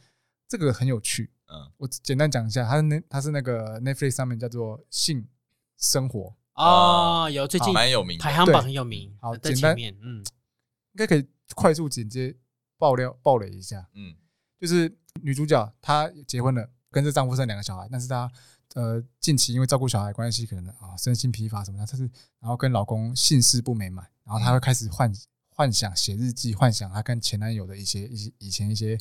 [0.49, 5.27] 这个很有趣，嗯，我简单讲一下，它是那它是那个 Netflix 上面叫做性
[5.77, 6.35] 生活。
[6.53, 9.15] 啊，有最近蛮有名，排行榜很有名。
[9.21, 10.17] 好，简单，嗯，
[10.93, 12.35] 应该可以快速简洁
[12.79, 14.15] 爆料爆雷一下，嗯，
[14.59, 18.29] 就是女主角她结婚了，跟着丈夫生两个小孩，但是她
[18.73, 22.09] 呃近期因为照顾小孩关系，可能啊身心疲乏什么的，她是
[22.39, 25.13] 然后跟老公性事不美满，然后她会开始幻
[25.51, 28.97] 幻想写日记，幻想她跟前男友的一些一些以前一些。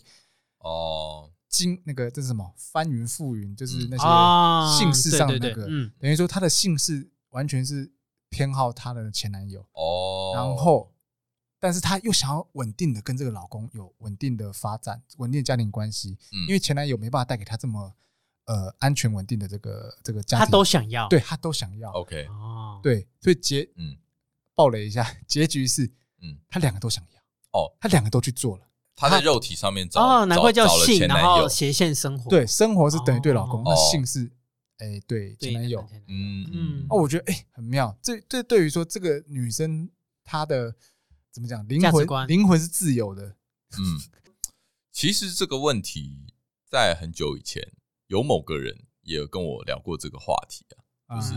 [0.61, 5.67] 哦，经那个这是什么翻云覆云，就是那些姓氏上的那个，
[5.99, 7.91] 等于说她的姓氏完全是
[8.29, 10.33] 偏好她的前男友哦。
[10.35, 10.93] 然后，
[11.59, 17.95] 但是她又想要稳定的跟这个老公有稳定的发展，稳定的家庭关系，因为前男友没办法带给她这么
[18.45, 21.91] 呃安全稳定的这个这个家庭，他都想要，对她都想要。
[21.93, 23.97] OK，哦，对，所以结嗯，
[24.55, 27.21] 爆雷一下， 结局是嗯，他两个都想要
[27.59, 28.68] 哦，他两个都去做了。
[29.01, 32.29] 他在肉体上面找哦，难怪叫性，然后斜线生活。
[32.29, 34.29] 对，生活是等于对老公，那性是
[34.79, 35.87] 哎对前男友。
[36.09, 36.87] 嗯嗯。
[36.91, 37.97] 哦，我觉得哎很妙。
[38.03, 39.89] 这这对于说这个女生
[40.25, 40.75] 她的
[41.31, 43.37] 怎么讲灵魂灵魂是自由的。
[43.79, 44.01] 嗯，
[44.91, 46.35] 其实这个问题
[46.69, 47.63] 在很久以前
[48.09, 50.67] 有某个人也有跟我聊过这个话题
[51.07, 51.35] 啊，就是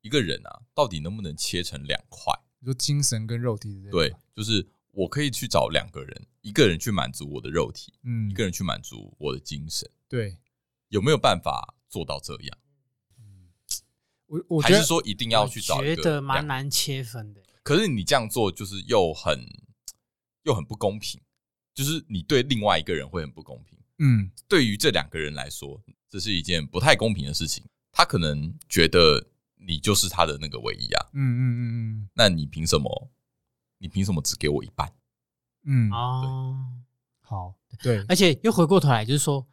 [0.00, 2.32] 一个人啊，到底能不能切成两块？
[2.60, 4.66] 你说精神跟肉体对，就是。
[4.98, 9.88] 我可以去找两个人，一个人去满足我的肉体，嗯，一个人去满足我的精神。
[10.08, 10.36] 对，
[10.88, 12.58] 有没有办法做到这样？
[13.20, 13.46] 嗯，
[14.26, 17.40] 我我还是说一定要去找一个，觉得蛮难切分的。
[17.62, 19.38] 可是你这样做就是又很
[20.42, 21.20] 又很不公平，
[21.72, 23.78] 就是你对另外一个人会很不公平。
[23.98, 25.80] 嗯，对于这两个人来说，
[26.10, 27.64] 这是一件不太公平的事情。
[27.92, 31.06] 他可能觉得你就是他的那个唯一啊。
[31.12, 33.10] 嗯嗯嗯嗯，那你凭什么？
[33.78, 34.92] 你凭什么只给我一半？
[35.64, 36.56] 嗯哦，
[37.20, 39.46] 好，对，而且又回过头来，就是说，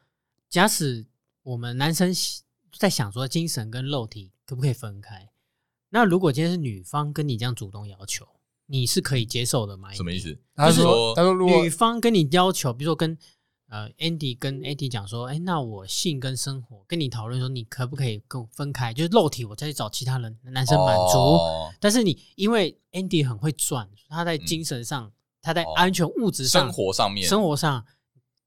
[0.49, 1.05] 假使
[1.43, 2.13] 我们男生
[2.77, 5.29] 在想说精神跟肉体可不可以分开？
[5.89, 8.27] 那如果今天是女方跟你这样主动要求，
[8.65, 9.93] 你是可以接受的吗？
[9.93, 10.37] 什么意思？
[10.55, 13.17] 他说，他说，如果女方跟你要求，比如说跟。
[13.67, 18.93] 呃，Andy 跟 Andy 讲说，哎，那我性跟生活跟你讨论说，你可不可以跟我分开？
[18.93, 21.17] 就是肉体，我再去找其他人男生满足。
[21.17, 27.83] 哦、但是你因为 Andy 很会赚，他在精神上，嗯、他在安全物质上、生活上面、生活上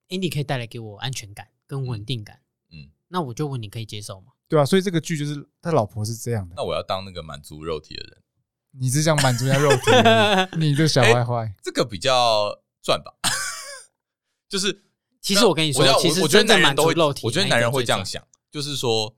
[0.09, 2.41] ，Andy 可以带来给我安全感跟稳定感。
[2.71, 4.33] 嗯，嗯那我就问你可以接受吗？
[4.49, 6.55] 对啊，所以这个剧就是他老婆是这样的。
[6.57, 8.23] 那我要当那个满足肉体的人，
[8.81, 10.59] 你只想满足一下肉体？
[10.59, 13.13] 你 这小坏坏，这个比较赚吧？
[14.49, 14.85] 就是。
[15.29, 19.15] 其实我跟你说，其实我觉得男人都会，我觉得男人会这样想，就是说，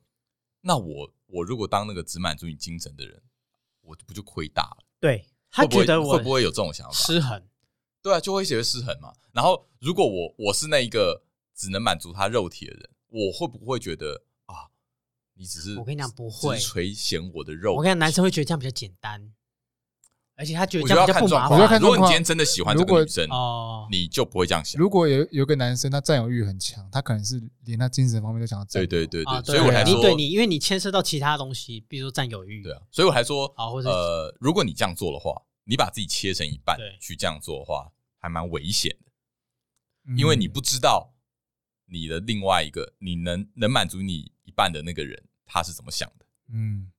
[0.62, 3.22] 那我我如果当那个只满足你精神的人，
[3.82, 4.78] 我不就亏大了？
[4.98, 6.92] 对，他觉得我会不会有这种想法？
[6.92, 7.40] 失衡，
[8.02, 9.14] 对啊，就会觉得失衡嘛。
[9.30, 11.22] 然后，如果我我是那一个
[11.54, 14.66] 只能满足他肉体的人，我会不会觉得啊，
[15.34, 17.74] 你只是我跟你讲不会垂涎我的肉？
[17.76, 19.32] 我跟你讲，男生会觉得这样比较简单。
[20.40, 21.60] 而且他觉得这样比较不麻烦。
[21.60, 24.80] 我如果你今天真的喜欢这个女生，哦，你就不会这样想。
[24.80, 28.86] 如果有有个男生他占有欲很强，他可能是连他精神方面都想要占有。
[28.86, 32.62] 对对对对，所以我才说，对你，因为你牵涉到其他东西，比如说占有欲。
[32.62, 33.44] 对啊，所以我还说，
[33.84, 41.12] 呃，如果你这样做的话，你把自己切成一半去这样做的话，还蛮危险的，因为你不知道
[41.84, 46.24] 你的另外一个你能能满足你一半的那个人他是怎么想的。
[46.50, 46.90] 嗯，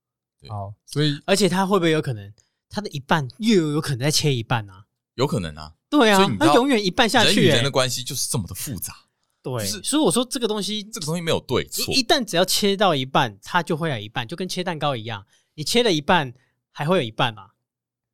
[0.47, 2.31] 好，所以而且他会不会有可能？
[2.71, 4.85] 他的一半又有可能再切一半啊？
[5.15, 8.95] 有可能啊，对啊，他永远一半下去，人与人的关系就是这么的复杂。
[9.43, 11.93] 对，所以我说这个东西，这个东西没有对错。
[11.93, 16.33] 一旦只要切到一半，它就会有一半，就跟切蛋糕一样，你切了一半，
[16.71, 17.49] 还会有一半嘛，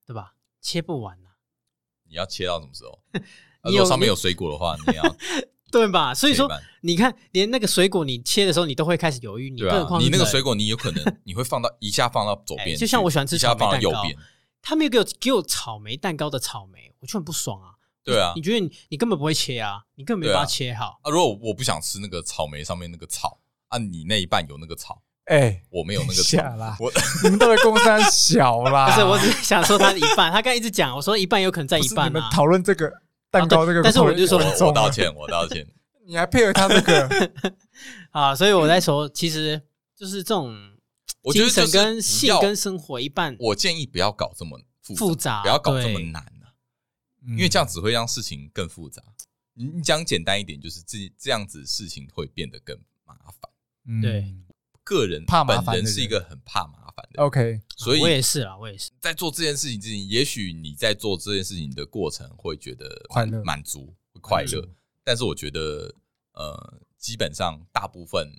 [0.05, 0.33] 对吧？
[0.61, 1.37] 切不完啊。
[2.09, 2.99] 你要切到什么时候？
[3.69, 5.15] 如果上面有水果的话，你要
[5.69, 6.13] 对吧？
[6.13, 6.49] 所以说，
[6.81, 9.49] 你看，连那个水果你切的时候，你都会开始犹豫。
[9.49, 14.03] 你更何况你那个水果，你有可能你会放到一下放到左边，就像我喜欢吃草莓蛋糕，
[14.61, 17.71] 他没有给我给我草莓蛋糕的草莓，我就很不爽啊。
[18.03, 19.81] 对啊，你觉得你你根本不会切啊？
[19.95, 21.11] 你根本没办法切好啊。
[21.11, 25.01] 如果我不想吃那个草莓上面那个草啊，你那一半有那个草。
[25.25, 26.89] 哎、欸，我没有那个下啦，我
[27.21, 28.89] 你们都会公山小啦。
[28.89, 30.31] 不是，我只是想说他的一半。
[30.31, 32.07] 他刚一直讲，我说一半有可能在一半、啊。
[32.07, 32.89] 你们讨论这个
[33.29, 35.67] 蛋糕这个、啊，但是我就说我道歉，我道歉。
[36.05, 37.31] 你还配合他这个
[38.11, 38.33] 啊？
[38.33, 39.61] 所以我在说，其实
[39.97, 40.55] 就是这种
[41.33, 43.35] 精神跟性跟生活一半。
[43.39, 46.53] 我建议不要搞这么复杂，复杂不要搞这么难、啊、
[47.27, 49.03] 因为这样只会让事情更复杂。
[49.53, 53.51] 你你讲简单一点，就是这这样子事情会变得更麻烦。
[53.85, 54.35] 嗯，对。
[54.83, 57.21] 个人怕麻烦，人是一个很怕麻烦的。
[57.21, 64.65] OK，所以我也是啊，我也是在做这件事情之前，也许你在做这件事情的过程会觉得快乐、满足、会快乐，
[65.03, 65.93] 但是我觉得，
[66.31, 68.31] 呃，基本上大部分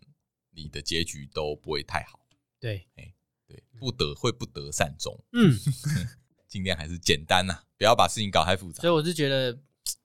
[0.52, 2.17] 你的结局都不会太好。
[2.60, 3.14] 对，哎，
[3.46, 5.18] 对，不得会不得善终。
[5.32, 5.56] 嗯，
[6.48, 8.80] 尽量还是简单呐，不要把事情搞太复杂。
[8.80, 9.58] 所以我是觉得，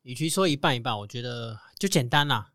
[0.03, 2.51] 与其说一半一半，我觉得就简单啦，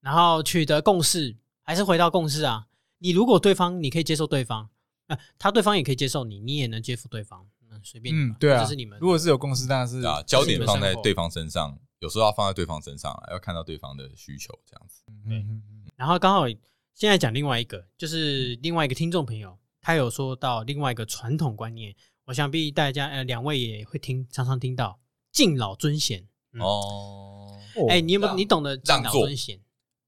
[0.00, 2.68] 然后取得共识，还是回到共识啊。
[2.98, 4.70] 你如果对方你可以接受对方，
[5.08, 8.98] 啊，他对方也可以接受你，你也能接受对方，嗯，随便，嗯，对啊，这是你们。
[9.00, 15.02] 如果是有共识，当然是啊，焦点放在对方身上，有时候要放在对方身上，要看到对方的需求，这样子。
[15.26, 15.62] 嗯，嗯，
[15.96, 16.46] 然后刚好
[17.02, 21.92] 现在讲另外一个，就是另外一个听众朋友，他有说到另外一个传统观念，
[22.26, 25.00] 我想必大家呃两位也会听，常常听到
[25.32, 26.24] 敬老尊贤。
[26.60, 29.60] 哦，哎，你有没有你懂得敬老尊贤？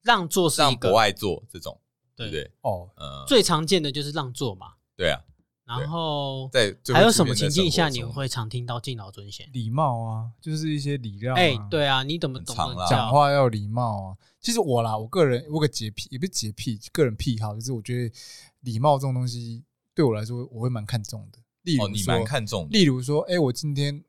[0.05, 0.91] 让座是一个。
[0.91, 1.81] 不爱坐这种。
[2.15, 2.53] 对不，对？
[2.61, 4.75] 哦，呃，最常见的就是让座嘛。
[4.97, 5.21] 对啊，
[5.67, 9.49] 然后在还有什么情境下你会常听到敬老尊贤？
[9.53, 11.35] 礼貌啊，就是一些礼让。
[11.35, 12.55] 哎，对啊，你怎么懂？
[12.89, 14.17] 讲话要礼貌啊。
[14.41, 18.15] 其实我啦，我个人我有个洁癖，也不是洁癖，个人癖好，就是我觉得
[18.61, 21.39] 礼貌这种东西对我来说，我会蛮看重的。
[21.63, 22.69] 例如，你蛮看重。
[22.71, 24.05] 例如说，哎，我今天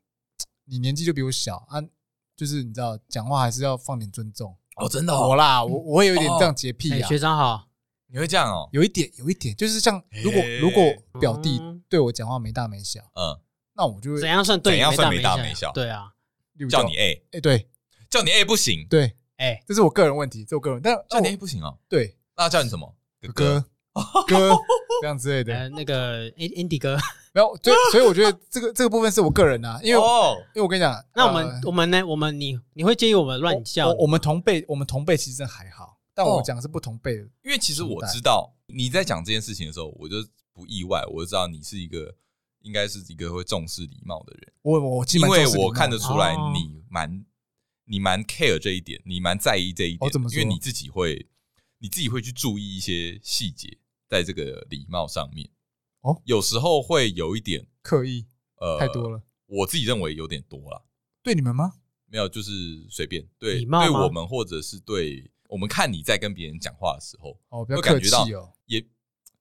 [0.66, 1.80] 你年纪就比我小啊，
[2.36, 4.54] 就是你知道，讲话还是要放点尊重。
[4.76, 7.08] 哦，真的，哦我啦，我我会有一点这样洁癖啊。
[7.08, 7.65] 学长好。
[8.08, 8.68] 你会这样哦？
[8.72, 10.82] 有一点，有一点，就是像如果如果
[11.20, 13.38] 表弟对我讲话没大没小，嗯，
[13.74, 14.74] 那我就会怎样算对？
[14.74, 15.72] 怎样算没大没小？
[15.72, 16.12] 对啊，
[16.70, 17.68] 叫你 A，哎，对，
[18.08, 21.78] 叫你 A 不行，对，哎，这是我个人问题，这是我个人，但叫你 A 不行哦。
[21.88, 22.94] 对，那叫你什么？
[23.34, 23.64] 哥
[24.28, 24.56] 哥
[25.00, 25.68] 这样之类的。
[25.70, 26.96] 那个 Andy 哥，
[27.32, 30.00] 没有，所以所以我觉得这个这个部分是我个人啊，因为
[30.54, 32.06] 因为我跟你讲，那我们我们呢？
[32.06, 33.90] 我们你你会介意我们乱叫？
[33.98, 35.95] 我们同辈，我们同辈其实还好。
[36.16, 40.16] 但我讲的是不同辈的，因为其实我知道你在讲这件事情的时候，我就
[40.50, 42.16] 不意外，我就知道你是一个
[42.62, 44.50] 应该是一个会重视礼貌的人。
[44.62, 47.26] 我我因为我看得出来你蛮
[47.84, 51.28] 你蛮 care 这一点，你蛮在意这一点，因为你自己会
[51.80, 53.76] 你自己会去注意一些细节，
[54.08, 55.50] 在这个礼貌上面。
[56.00, 58.24] 哦，有时候会有一点刻意，
[58.54, 59.22] 呃，太多了。
[59.44, 60.86] 我自己认为有点多了。
[61.22, 61.74] 对你们吗？
[62.06, 63.28] 没有，就是随便。
[63.38, 65.30] 对，对我们或者是对。
[65.48, 68.26] 我们看你在跟别人讲话的时候，哦，会感觉到
[68.66, 68.84] 也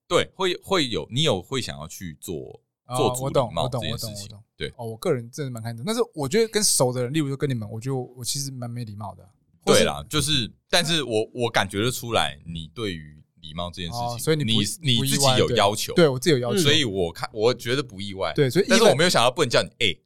[0.07, 2.61] 对，会会有你有会想要去做
[2.95, 4.29] 做足礼貌这件事情。
[4.55, 9.27] 对，哦，我个人真的蛮看重，但是我觉得跟熟的人，例如说跟你们，我觉得我其实蛮没礼貌的。
[9.65, 18.31] 对啦，就是，但是我我感觉得出来，你对于礼貌这件事情，所以你你你自己有要求，对我自己有要求，所以我看我觉得不意外。
[18.35, 19.99] 对，所以但是我没有想到不能叫你 A，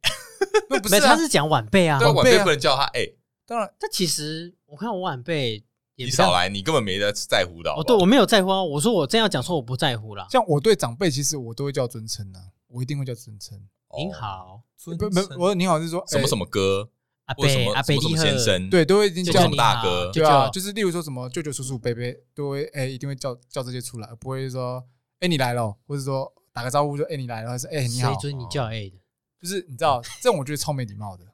[0.80, 3.18] 不是他是讲晚辈啊，对，晚辈不能叫他 A。
[3.46, 5.62] 当然，但其实我看我晚辈。
[6.04, 7.70] 你少来，你根本没在在乎的。
[7.70, 8.62] 哦，对，我没有在乎啊。
[8.62, 10.26] 我说我这样讲，说我不在乎啦。
[10.30, 13.60] 像我对长辈，其实我都会叫尊称啊，我一定会叫尊称。
[13.96, 15.06] 您好，不不，
[15.38, 16.88] 我说您好是说什么什么哥，
[17.24, 17.44] 阿伯
[17.74, 22.02] 阿伯什么先生，对，都会一定叫大哥，对啊，就是例如说什么舅舅叔叔伯伯，
[22.34, 24.84] 都会哎一定会叫叫这些出来，不会说
[25.18, 28.12] 哎你来了，或者说打个招呼就哎你来了，还是哎你好。
[28.12, 29.00] 谁准你叫哎的？
[29.42, 31.24] 就是你知道这种，我觉得超没礼貌的。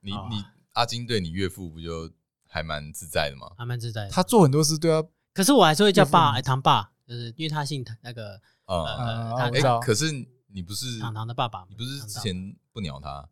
[0.00, 0.42] 你你
[0.72, 2.10] 阿金对你岳父不就？
[2.48, 4.10] 还蛮自在的嘛，还蛮自在的。
[4.10, 5.02] 他做很多事，对啊。
[5.34, 10.10] 可是我还是会叫爸，哎，堂爸，就是因为他姓那个，呃，哎，可是
[10.52, 13.28] 你不是堂堂的爸爸，你不是之前不鸟他，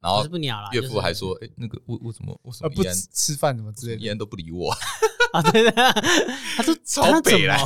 [0.00, 4.74] 然后不鸟了，岳父还说，哎，那个为为什么为什么不吃饭什么之类的，依然都不理我
[5.32, 5.42] 啊？
[5.52, 5.70] 对的，
[6.56, 7.56] 他说 超北来，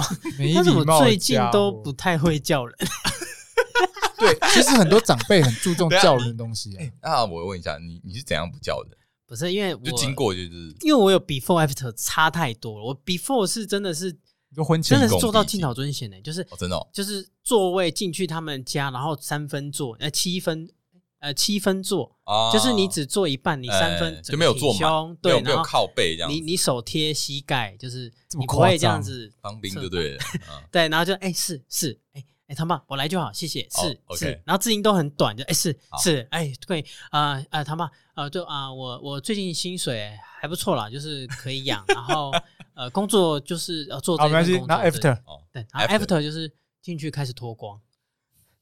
[0.54, 2.76] 他怎么最近都不太会叫人？
[4.18, 6.76] 对， 其实很多长辈很注重叫人的东西。
[6.76, 8.97] 哎，那我问一下，你你是怎样不叫人？
[9.28, 10.50] 不是因为我就经过就是，
[10.80, 12.84] 因为我有 before after 差太多了。
[12.86, 14.10] 我 before 是真的是，
[14.82, 20.66] 真的是做到敬老尊贤的，就是真的，就是座位进去他们家，然后三分坐，呃七分
[21.18, 22.10] 呃七分坐，
[22.50, 26.32] 就是你只坐一半，你三分就没有坐满，对，没有靠背这样。
[26.32, 30.18] 你你手贴膝盖，就是你不会这样子当兵就对了。
[30.72, 33.68] 对，然后就哎是是哎哎唐爸我来就好，谢谢。
[33.70, 42.32] 是是，然后字音都很短，的哎是是哎对啊啊唐爸呃就啊我我最近薪水还不错啦，就是可以养，然后
[42.74, 44.66] 呃工作就是要做这份工作。
[44.66, 45.18] 那 after
[45.52, 46.52] 对，然后 after 就是。
[46.80, 47.78] 进去开始脱光，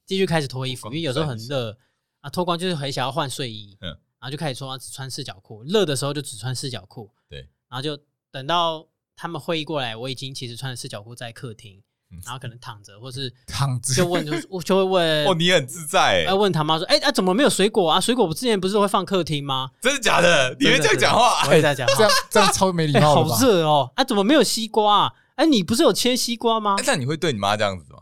[0.04, 1.78] 继续开始脱衣服，因为有时候很热
[2.22, 7.96] 啊，脱光就是很想要换睡衣，嗯，然后就开始说只穿四角裤，热的时候就只穿四角裤，对，然后就
[8.32, 11.80] 等到他们会议过来，我已经其实穿了四角裤在客厅，
[12.24, 18.00] 然后可能躺着或是躺着，就问就我就会问 哦，你很自在，哎，问他妈说，哎啊，怎么没有水果啊？
[18.00, 19.70] 水果我之前不是会放客厅吗？
[19.80, 20.56] 真的假的？
[20.58, 21.46] 你会这样讲话？
[21.48, 25.12] 我也在讲，这样这样超没礼貌，好热哦，啊，怎么没有西瓜啊？
[25.34, 26.76] 哎，你不是有切西瓜吗？
[26.86, 28.00] 那你会对你妈这样子吗？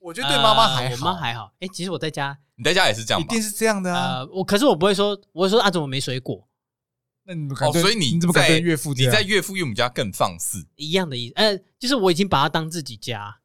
[0.00, 1.52] 我觉得对妈妈还好，我妈还好。
[1.60, 4.26] 哎，其实我在家，你在家也是这样，一定是这样的啊。
[4.32, 6.46] 我可是我不会说，我会说啊，怎么没水果？
[7.26, 8.92] 那你们哦，所以你怎么跟岳父？
[8.94, 11.34] 你在岳父岳母家更放肆，一样的意思。
[11.36, 13.40] 呃，就是我已经把他当自己家。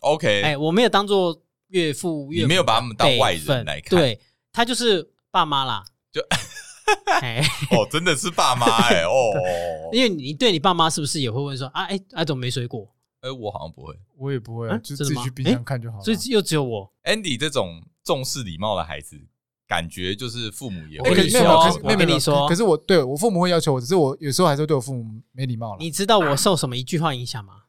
[0.00, 4.20] OK，哎，我没有当做岳父岳母，你没有把他们当外人来看，对，
[4.52, 5.84] 他就是爸妈啦。
[6.12, 6.20] 就
[7.22, 9.10] 哎，哦，真的是爸妈 哎哦，
[9.92, 12.86] 因为你对你爸妈是不是也会问说啊，哎，啊，怎么没水果？
[13.20, 16.04] 哎，我好像不会，我也不会，就自己去冰箱看就好了。
[16.04, 19.16] 所以又只有我，Andy 这种重视礼貌的孩子，
[19.72, 21.40] 感觉就是父母也会我跟你说，
[21.82, 25.78] 我跟你说，可是我对我父母会要求我，只是我有时候还是会对我父母没礼貌了。
[25.80, 27.62] 你知道我受什么一句话影响吗？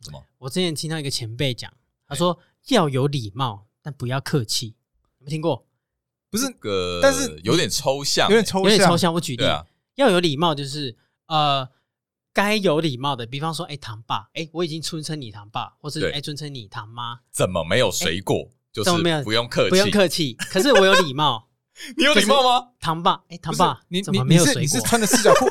[0.00, 0.20] 什么？
[0.38, 1.72] 我之前听到一个前辈讲，
[2.08, 2.36] 他说
[2.70, 4.74] 要有礼貌，但不要客气。
[5.20, 5.64] 有没有听过？
[6.28, 9.14] 不是个，但是有点抽象，有点抽象，有点抽象。
[9.14, 9.44] 我举例，
[9.94, 11.68] 要有礼貌，就是呃。
[12.30, 18.48] 该有礼貌的，比方说，哎，堂爸，哎，我已经尊称你堂爸，或是哎，尊称你堂妈，怎么没有水果？
[18.84, 20.36] 就是不用客气，不用客气。
[20.50, 21.48] 可是我有礼貌，
[21.96, 22.68] 你有礼貌吗？
[22.80, 24.60] 唐爸，哎，唐爸，你怎么没有水果？
[24.60, 25.46] 你是穿的四角裤，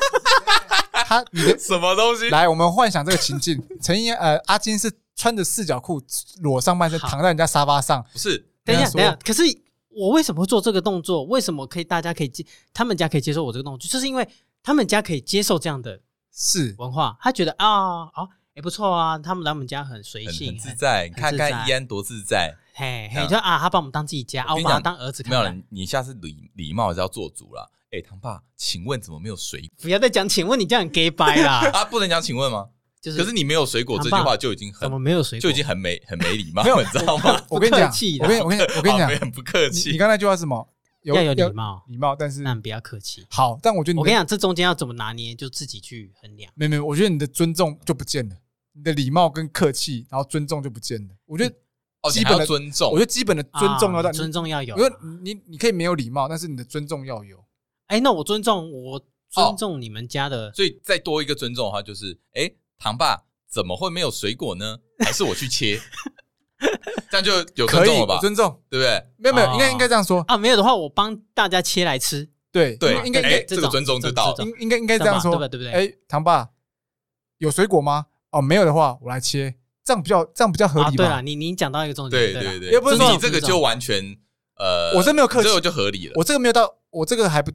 [1.06, 2.28] 他你的什么东西？
[2.30, 6.00] 来，我们幻想这个情境，陈英呃，阿金是穿着四角裤，
[6.40, 8.46] 裸上半身躺在人家沙发上，不是？
[8.64, 9.42] 等一下，等一下，可是
[9.88, 11.24] 我为什么会做这个动作？
[11.24, 11.84] 为什么可以？
[11.84, 14.28] 大家可以接，他们家可以接受我这个动作，就是因为
[14.62, 16.00] 他们家可以接受这样的。
[16.40, 19.16] 是文化，他觉得啊，哦，也不错啊。
[19.16, 21.08] 他们来我们家很随性，很自在。
[21.10, 25.22] 看看伊安多自在，嘿嘿，就啊，他把我们当自己家，我把他当儿子。
[25.28, 27.70] 没有了，你下次礼礼貌要做足了。
[27.92, 29.68] 哎，唐爸，请问怎么没有水果？
[29.82, 31.84] 不要再讲，请问你这样很 gay 掰啦 啊！
[31.84, 32.66] 不能讲请问吗？
[33.00, 37.40] 就是，可是你没有水果这句话就已经很怎么没有水果就已经很没很没礼貌， 没有你知道吗？
[37.48, 37.88] 我跟你讲，
[38.20, 39.92] 我跟我跟我跟你讲，很不客气。
[39.92, 40.68] 你刚才那句话是什么？
[41.04, 43.24] 要有礼貌，礼貌，但是但不要客气。
[43.30, 46.52] 好，但我觉得我跟你讲，这中间要怎么拿捏，就自己去衡量。
[46.54, 48.36] 没没，我觉得你的尊重就不见了，
[48.78, 51.14] 你的礼貌跟客气，然后尊重就不见了。
[51.26, 51.54] 我觉得
[52.10, 54.76] 基本的尊重，我觉得基本的尊重要到尊重要有。
[54.76, 57.44] 因为你你可以没有礼貌，但是你的尊重要有。
[57.88, 62.48] 哎，那我尊重我尊重你们家的，所以再多一个尊重的话，就是哎，
[62.78, 64.78] 唐爸怎么会没有水果呢？
[65.04, 65.80] 还是我去切？
[67.10, 68.18] 这样就有尊重了吧？
[68.20, 69.06] 尊重，对不对？
[69.16, 70.36] 没有没有，应该应该这样说啊。
[70.36, 72.28] 没有的话，我帮大家切来吃。
[72.50, 74.44] 对对，应该应这个尊重就到了。
[74.44, 75.70] 应应该应该这样说，对不对？
[75.72, 76.50] 哎，唐爸，
[77.38, 78.06] 有水果吗？
[78.30, 79.54] 哦，没有的话，我来切，
[79.84, 81.04] 这样比较这样比较合理吧？
[81.04, 84.16] 对啊，你你讲到一个重点，对对对，也不是说你这个就完全
[84.56, 86.12] 呃，我这没有客气，这个就合理了。
[86.16, 87.50] 我这个没有到，我这个还不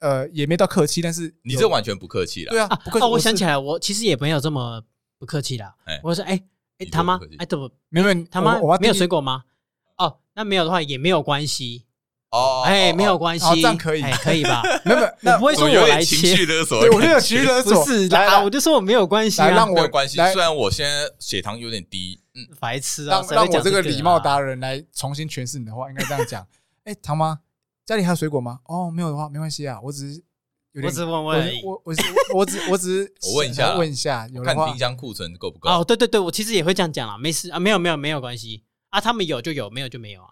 [0.00, 2.50] 呃，也没到客气，但是你这完全不客气了。
[2.50, 3.04] 对啊，不客气。
[3.04, 4.82] 哦，我想起来，我其实也没有这么
[5.18, 5.74] 不客气啦。
[6.02, 6.42] 我说，哎。
[6.78, 8.24] 哎，他妈，哎，怎么没有？
[8.30, 9.44] 他妈没有水果吗？
[9.96, 11.85] 哦，那没有的话也没有关系
[12.36, 12.62] 哦。
[12.64, 14.62] 哎，没有关系，这样可以，可以吧？
[14.84, 15.00] 没有，
[15.34, 20.16] 我 不会说我来切， 对，我就有情绪勒索，不是啦，我就说我没有关系，来让我有关系。
[20.16, 23.24] 虽然我现在血糖有点低，嗯，白痴啊！
[23.30, 26.46] 让让我这个礼貌达人来重新诠释你的话，应该这样讲。
[26.84, 27.38] 哎，糖妈，
[27.84, 28.60] 家里还有水果吗？
[28.66, 30.22] 哦，没有的话没关系啊，我只是。
[30.84, 31.94] 我只问问，我我
[32.34, 35.70] 我只我只是我问一下，问一下，看冰箱库存够不够？
[35.70, 40.28] 哦，对对对，我其实也会这样讲啦，没事啊，没有没有没有关系啊，他们有就有，没有就没有啊，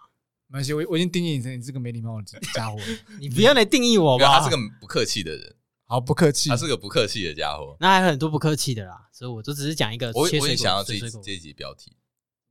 [0.47, 2.77] 没关系，我我已经定义你成你这个没礼貌的家伙，
[3.19, 10.93] 你不要来定义我吧，他是个不客气的人，好不客气，他是个不客气的家伙，那还有很多不客气的啦，所以我就只是讲一个，我我也想要这
[11.23, 11.95] 这一集标题。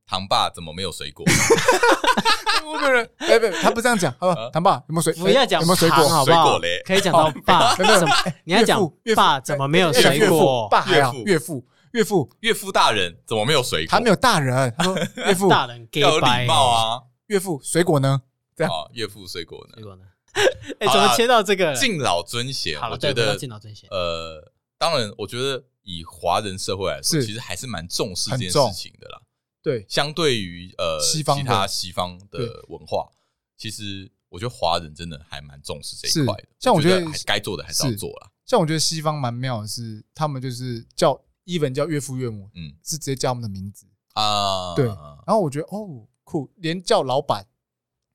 [0.07, 1.25] 唐爸怎么没有水果？
[2.63, 4.51] 我个人，哎不，他不这样讲，好吧？
[4.53, 5.11] 唐爸有没有水？
[5.13, 6.59] 不要讲有没有水果，好不好？
[6.85, 8.15] 可以讲到爸，怎么？
[8.43, 8.79] 你要讲
[9.15, 10.67] 爸怎么没有水果？
[10.69, 13.89] 爸还好，岳父，岳父，岳父大人怎么没有水果？
[13.89, 17.01] 他没有大人，他说 岳父大人要有礼貌啊。
[17.27, 18.21] 岳父水果呢？
[18.55, 19.73] 这样，岳父水果呢？
[19.75, 20.05] 水果呢？
[20.79, 21.73] 哎，怎么切到这个？
[21.75, 23.89] 敬老尊贤，我觉得敬老尊贤。
[23.89, 29.21] 呃，当然，我觉得以华人社会来说，其实还是蛮重视这件事情的啦。
[29.61, 33.09] 对，相对于呃西方其他西方的文化，
[33.57, 36.47] 其实我觉得华人真的还蛮重视这一块的。
[36.59, 38.29] 像我觉得该做的还是要做啦。
[38.45, 44.75] 像我觉得西方蛮妙的是，他们就是叫 even 叫岳父岳母，嗯，是直接叫他们的名字啊。
[44.75, 47.47] 对，然后我觉得哦酷，连叫老板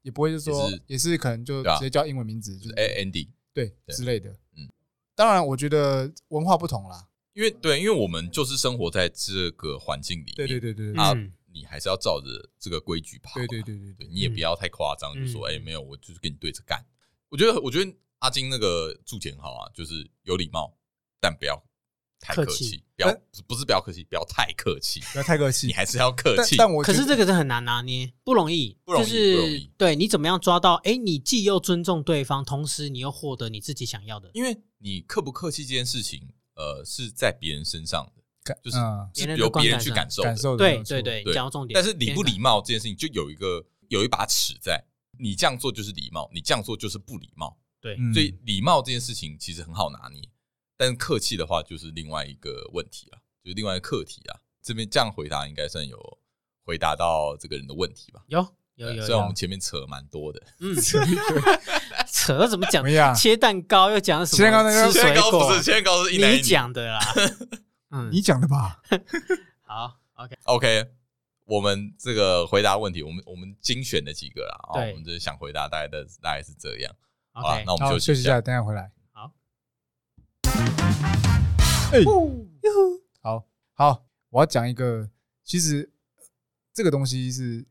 [0.02, 4.28] 也不会是说，也是可能就直接叫英文名字，就是 Andy 对之类的。
[4.58, 4.68] 嗯，
[5.14, 11.14] 当然我觉得文化不同啦，因为对，因为我们就是生活在这个环境里面，对对对对啊，
[11.50, 13.32] 你还是要照着这个规矩跑。
[13.40, 16.84] 对对对对对，你也不要太夸张，就说哎没有，我就是跟你对着干。
[17.30, 17.90] 我觉得，我觉得。
[18.20, 20.76] 阿金那个注解很好啊，就是有礼貌，
[21.22, 21.56] 但不要
[22.20, 26.54] 太客气，不要不是不要客气，不要太客气，不要太客气，你还是要客气。
[26.56, 29.70] 但我可是这个是很难拿捏，不容易，不容易，就是不容易。
[29.78, 30.74] 对，你怎么样抓到？
[30.84, 34.30] 哎，你既又尊重对方，同时你又获得你自己想要的。
[34.34, 40.56] 因为你客不客气这件事情，呃，是在别人身上的，就是由别人去感受，感受。
[40.56, 41.74] 对对对，讲到重点。
[41.74, 44.84] 但是礼不礼貌这件事情，就有一个有一把尺在，
[45.18, 47.56] 你这样做就是礼貌，你这样做就是不礼貌。
[47.80, 50.20] 对，所以礼貌这件事情其实很好拿捏，
[50.80, 54.40] 但是客气的话就是另外一个问题了，就是另外一个课题啊。
[54.62, 56.18] 这边这样回答应该算有
[56.64, 58.22] 回答到这个人的问题吧？
[58.28, 58.40] 有
[58.76, 60.74] 有有，虽然我们前面扯蛮多的，嗯，
[62.10, 63.14] 扯怎么讲？
[63.14, 64.38] 切蛋糕又讲什么？
[64.38, 66.98] 切蛋糕，切蛋糕不是切蛋糕是一男一女讲的啦，
[67.92, 68.80] 嗯，你讲的吧？
[69.68, 70.86] 好，OK OK，
[71.44, 76.94] 我们这个回答问题，我们我们精选了几个啦，啊，我们就是想回答大概的大概是这样。
[77.32, 78.90] 好那我们休息一下，等下回来。
[80.60, 82.04] 好，哎，
[83.20, 85.10] 好好，我要讲一个，
[85.44, 85.90] 其实
[86.72, 87.66] 这个东西是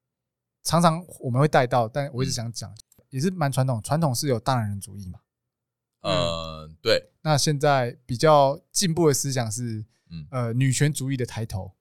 [0.62, 2.72] 常常我们会带到，但我一直想讲，
[3.08, 3.82] 也是蛮传统。
[3.82, 5.20] 传统是有大男人主义嘛？
[6.02, 7.10] 嗯，对。
[7.22, 11.74] 那现在比较进步的思想是，嗯，呃，女权主义的抬头，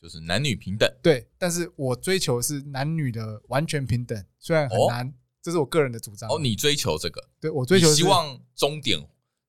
[0.00, 0.88] 就是男女平等。
[1.02, 5.12] 对，但是我追求是男女的完全平等，虽然很难。
[5.42, 6.28] 这是我个人的主张。
[6.30, 7.30] 哦，你追求这个？
[7.40, 9.00] 对，我追求希望终点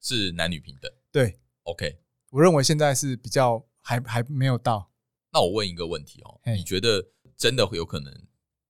[0.02, 0.92] 是男女平等。
[1.12, 2.00] 对，OK，
[2.32, 4.92] 我认为现在是比较还还没有到。
[5.32, 8.14] 那我问一个问题哦，你觉得真的会有可能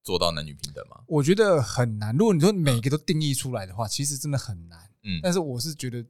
[0.04, 1.04] 做到男女平等吗？
[1.08, 2.16] 我觉得很难。
[2.16, 4.92] 如果你说每个都定义出来的话，其实真的很难。
[5.04, 6.06] 嗯，但是我是觉得，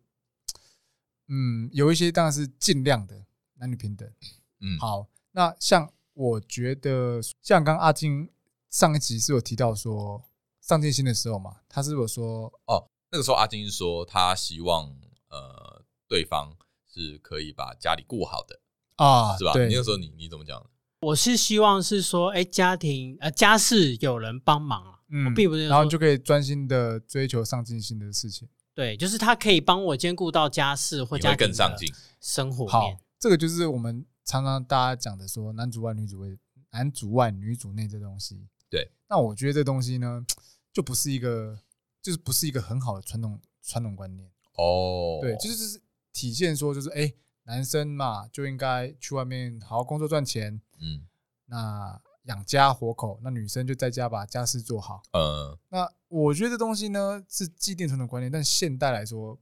[1.28, 4.12] 嗯，有一些当然是尽量的男女平等。
[4.60, 8.30] 嗯，好，那像我觉得，像刚刚阿金
[8.70, 10.26] 上一集是有提到说。
[10.64, 14.96] 上进心的时候嘛，他是不是说哦，那个时候阿金是说他希望
[15.32, 16.56] 呃对方
[16.88, 18.60] 是可以把家里顾好的
[18.98, 19.54] 啊，是吧？
[19.54, 20.64] 你，那个时候你你怎么讲？
[21.02, 28.48] 我是希望是说，哎，家庭呃家事有人帮忙啊，嗯，我并不是，然后就可以专心的追求上进心的事情。
[28.76, 32.68] 对，就是他可以帮我兼顾到家事或家庭更上进生活。
[32.68, 36.28] 好，这个就是我们常常大家讲的说男主外女主外，
[36.72, 38.48] 男主外女主内这东西。
[38.70, 40.24] 对，那我觉得这东西呢，
[40.72, 41.60] 就不是一个，
[42.02, 45.20] 就是不是一个很好的传统传统观念哦。
[45.22, 45.82] 对，就是就是
[46.14, 51.08] 体现说，就是哎，男生嘛就应该去外面好好工作赚钱，嗯，
[51.46, 55.02] 那养家活口，那女生就在家把家事做好。
[55.14, 59.40] 嗯，那我觉得这东西呢是既定传统观念，但现代来说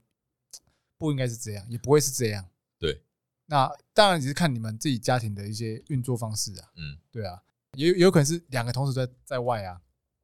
[0.96, 2.48] 不应该是这样，也不会是这样。
[2.78, 3.02] 对，
[3.46, 6.70] 那当然只是看你们自己家庭的一些运作方式啊。
[6.76, 7.42] 嗯，对啊。
[7.74, 9.80] 也有有可能是两个同时在在外啊，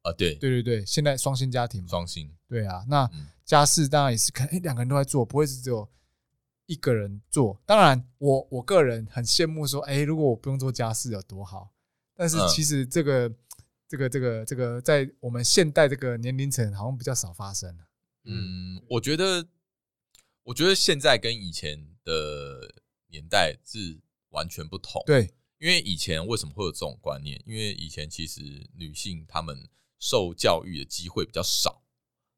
[0.07, 3.09] 啊对对对对，现在双薪家庭嘛，双薪对啊，那
[3.43, 5.89] 家事当然也是可能欸，两个人都在做，不会是只有
[6.65, 7.61] 一个人做。
[7.65, 11.73] 当然我，我我个人很羡慕说，哎，如果我不用做家事有多好。
[12.15, 13.31] 但是其实这个
[13.87, 17.77] 这个这个这个在我们现代这个年龄层好像比较少发生。
[18.23, 19.47] 嗯，我觉得
[20.43, 22.73] 我觉得现在跟以前的
[23.09, 23.99] 年代是
[24.29, 25.03] 完全不同。
[25.05, 25.33] 对。
[25.59, 27.41] 因为以前为什么会有这种观念？
[27.43, 29.67] 因为以前其实女性她们
[29.99, 31.83] 受教育的机会比较少，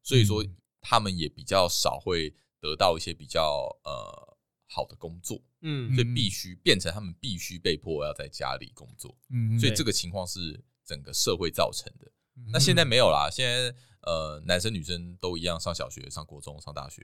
[0.02, 0.44] 所以说
[0.80, 3.42] 他们也比较少会得到一些比较
[3.84, 12.10] 呃好的工作，嗯，所以必须变成他们必须被迫要在家里工作，嗯，所以这个情况是整个社会造成的。
[12.52, 17.02] 那现在没有啦，现在呃男生女生都一样上小学、上国中、上大学，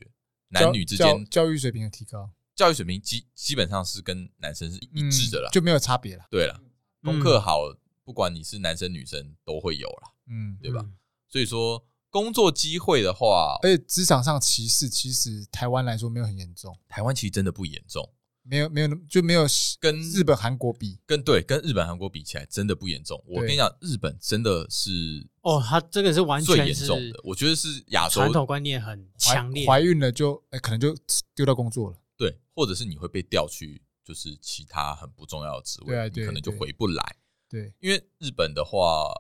[0.49, 2.31] 男女之间教育水平的提高。
[2.55, 6.25] 教育水平基基本上是跟男生是一致的啦，就没有差别了。
[6.31, 6.59] 对了，
[7.03, 7.59] 功课好，
[8.03, 10.85] 不管你是男生女生都会有啦，嗯，对吧？
[11.29, 16.77] 所以说工作机会的话，而且职场上歧视，其实台湾来说没有很严重。
[16.89, 18.13] 台湾其实真的不严重，
[18.43, 19.45] 没有没有就没有
[19.81, 23.23] 跟日本、韩国比，跟对跟日本、韩国比起来，真的不严重。
[23.27, 27.21] 我跟你讲，日本真的是哦，他这个是完全最严重的。
[27.25, 30.97] 我觉得是亚洲传统观念很强烈，怀孕了就哎，可能就
[31.35, 31.99] 丢掉工作了。
[32.17, 37.17] 对，或者是你会被调去，就是其他很不重要的职位，你可能就回不来。
[37.49, 39.13] 对，因为日本的话，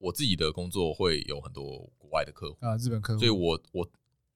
[0.00, 3.90] 我自己的工作会有很多国外的客户啊，日本客户，所以我我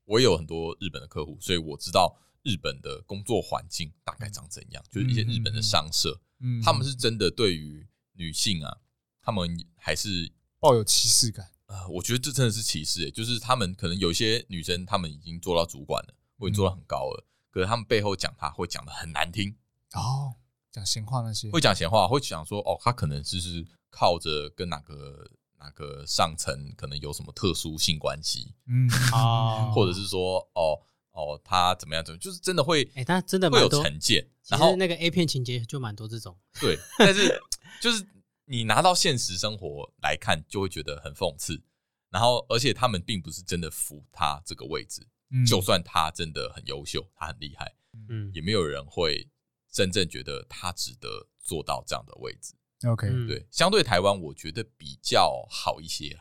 [0.05, 8.77] 我也有很多日本的客户，所以我知道日本的工作环境大概长怎样，就是一些日本的商社，嗯，他们是真的对于女性啊，
[9.23, 11.51] 他们还是抱有歧视感。
[11.65, 19.57] 啊，我觉得这真的是歧视，欸，就是他们可能有一些女生，他们已经做到主管了，或者做到很高了，可是他们背后讲她会讲的很难听。
[19.95, 20.35] 哦，
[20.71, 25.27] 讲闲话那些，会讲闲话，会讲说哦，他可能就是靠着跟哪个。
[25.65, 30.79] 那个上层可能有什么特殊性关系，嗯啊， 或者是说，哦
[31.13, 34.29] 哦，他怎么样怎么，就是真的会，哎，他真的会有成见。
[34.49, 37.41] 然后那个 A 片情节就蛮多这种， 对，但是
[37.81, 38.07] 就是
[38.45, 41.63] 你拿到现实生活来看，就会觉得很讽刺。
[42.11, 45.09] 然后，而且他们并不是真的服他这个位置，
[45.47, 47.75] 就算他真的很优秀，他很厉害，
[48.09, 49.29] 嗯，也没有人会
[49.73, 52.55] 真正觉得他值得做到这样的位置。
[52.87, 56.21] OK，对，相对台湾，我觉得比较好一些。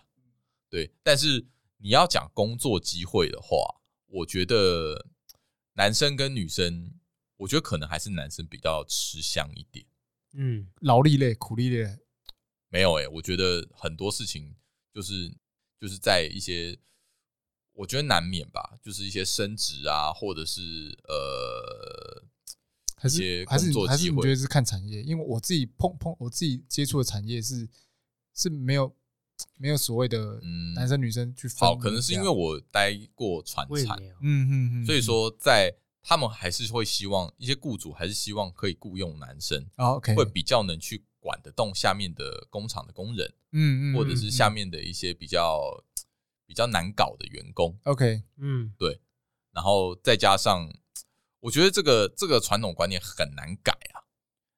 [0.69, 1.45] 对，但是
[1.77, 5.07] 你要讲工作机会的话，我觉得
[5.73, 6.93] 男生跟女生，
[7.37, 9.85] 我觉得可能还是男生比较吃香一点。
[10.33, 11.97] 嗯，劳力类、苦力类
[12.69, 14.55] 没有诶，我觉得很多事情
[14.93, 15.35] 就是
[15.79, 16.79] 就是在一些，
[17.73, 20.61] 我觉得难免吧，就是一些升职啊，或者是
[21.07, 22.23] 呃。
[23.03, 25.03] 还是还是还是你觉得是看产业？
[25.03, 27.67] 因为我自己碰碰我自己接触的产业是
[28.33, 28.95] 是没有
[29.57, 30.39] 没有所谓的
[30.73, 31.59] 男生女生去分。
[31.59, 45.83] 好，可能是因为我待过船产，嗯嗯嗯，所以说在他们还是会希望一些雇主还是希望可以雇佣男生，OK，会比较能去管得动下面的工厂的工人，嗯嗯，或者是下面的一些比较
[46.45, 49.01] 比较难搞的员工，OK，嗯，对，
[49.51, 50.73] 然后再加上。
[51.43, 53.99] 我觉得这个这个传统观念很难改啊！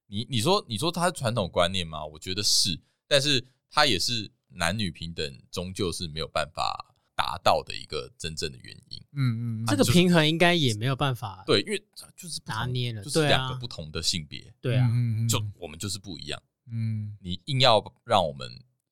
[0.06, 2.06] 你你说你说它是传统观念吗？
[2.06, 9.04] 我觉得是，但是它也是男女平等终究是没有办法达到的一个真正的原因。
[9.14, 11.44] 嗯嗯，这个平衡应该也没有办法。
[11.48, 11.84] 对，因为
[12.16, 14.54] 就是拿捏了，就是两个不同的性别。
[14.62, 14.88] 对啊，
[15.28, 16.40] 就我们就是不一样。
[16.72, 18.48] 嗯，你硬要让我们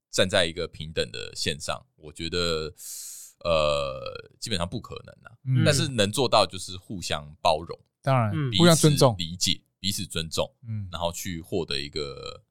[0.09, 2.73] 站在一个平等的线上，我觉得。
[3.43, 12.41] 呃，基本上不可能啊，嗯、但是能做到就是互相包容，当然互相尊重、理解彼此尊重，嗯，然后去获得一个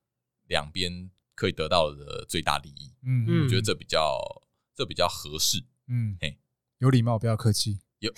[0.49, 4.21] 两边可以得到的最大利益，嗯，我觉得这比较
[4.75, 6.39] 这比较合适，嗯，嘿，
[6.79, 8.13] 有礼貌，不要客气，有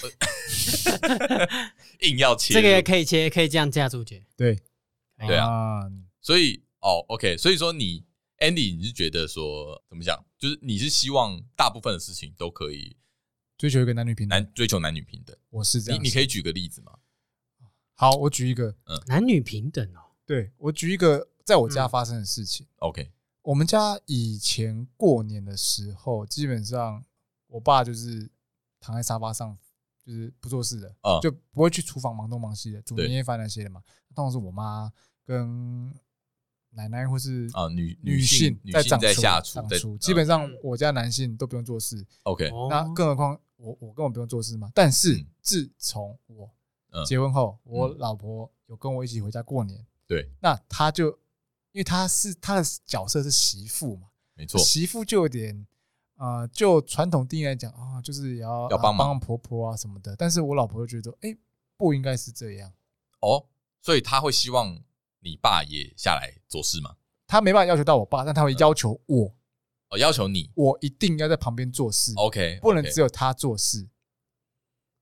[2.02, 4.58] 硬要切，这个也可以切，可以这样架住解，对，
[5.18, 5.82] 对啊，
[6.20, 8.04] 所以哦，OK，所以说你。
[8.38, 10.24] Andy，你是觉得说怎么讲？
[10.36, 12.96] 就是你是希望大部分的事情都可以
[13.56, 15.34] 追求一个男女平等，男追求男女平等。
[15.50, 16.98] 我是这样，你你可以举个例子吗？
[17.94, 20.00] 好，我举一个，嗯，男女平等哦。
[20.26, 22.66] 对，我举一个在我家发生的事情。
[22.78, 23.12] OK，
[23.42, 27.04] 我们家以前过年的时候，基本上
[27.46, 28.28] 我爸就是
[28.80, 29.56] 躺在沙发上，
[30.04, 33.80] 就是不做事的，就不会去厨房忙东忙西的，煮年夜饭那些的嘛。
[34.14, 34.92] 通常是我妈
[35.24, 35.94] 跟。
[36.74, 42.04] 奶奶或是啊女女性在长在下厨，基本上我家男性都不用做事。
[42.24, 44.70] OK，那更何况我我根本不用做事嘛。
[44.74, 46.50] 但是自从我
[47.06, 49.86] 结婚后，我老婆有跟我一起回家过年。
[50.06, 51.08] 对，那她就
[51.72, 55.66] 因为她是她的角色是媳妇嘛，没错，媳妇就有点
[56.16, 60.14] 啊，就传统定义来讲啊，就是也要要帮忙婆婆啊什么的。
[60.16, 61.36] 但是我老婆就觉得，哎，
[61.76, 62.72] 不应该是这样
[63.20, 63.46] 哦，
[63.80, 64.82] 所以她会希望。
[65.24, 66.96] 你爸也下来做事吗？
[67.26, 69.34] 他没办法要求到我爸，但他会要求我。
[69.88, 72.12] 哦，要求你，我一定要在旁边做事。
[72.16, 73.88] OK，不能只有他做事。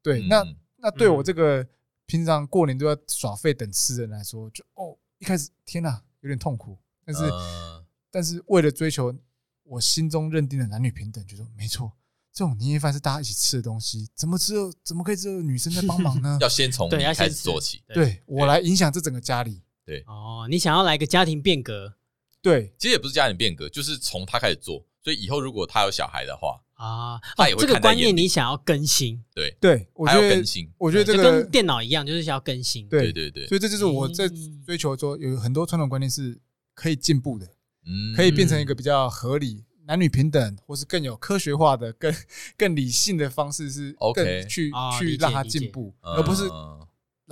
[0.00, 0.46] 对，那
[0.76, 1.66] 那对我这个
[2.06, 6.78] 平常过年都要耍废等吃的人来说，就哦，一开始天哪，有点痛苦。
[7.04, 7.22] 但是，
[8.10, 9.12] 但是为了追求
[9.64, 11.92] 我心中认定的男女平等，就说没错，
[12.32, 16.38] 这种年夜饭是大家一起吃的东西，怎么只有怎么可以只有女生在帮忙呢？
[16.42, 19.62] 要先从你开始做起，对我来影响这整个家里。
[19.84, 21.94] 对哦，你想要来个家庭变革？
[22.40, 24.84] 对，其实也不是家庭变革，就是从他开始做。
[25.04, 29.20] 所以以后如果他有小孩的话啊，他也会这个观念你想要更新。
[29.34, 32.88] 对对，我觉得更新，我觉得这个跟电脑一样，就是想要更新。
[32.88, 34.28] 对对对，所以这就是我在
[34.64, 36.40] 追求说，有很多传统观念是
[36.74, 37.46] 可以进步的，
[37.84, 42.14] 嗯，可以变成一个比较合理、男女平等，或是更有科学化的、更
[42.56, 46.44] 更理性的方式，是 OK 去去让他进步，而不是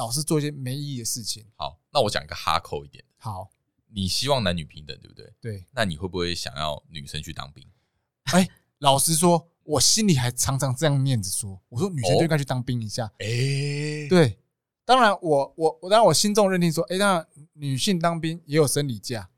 [0.01, 1.45] 老是做一些没意义的事情。
[1.57, 3.05] 好，那我讲一个哈扣一点。
[3.19, 3.51] 好，
[3.93, 5.31] 你希望男女平等，对不对？
[5.43, 5.67] 对。
[5.73, 7.69] 那你会不会想要女生去当兵？
[8.33, 8.49] 哎，
[8.79, 13.13] 老实说，我心里还常常这样念着说，我说女生就应该去当兵一下。
[13.19, 14.39] 哎，对。
[14.87, 19.29] 当然，我我我当然我心中认定说，哎，当然女性当兵也有生理假。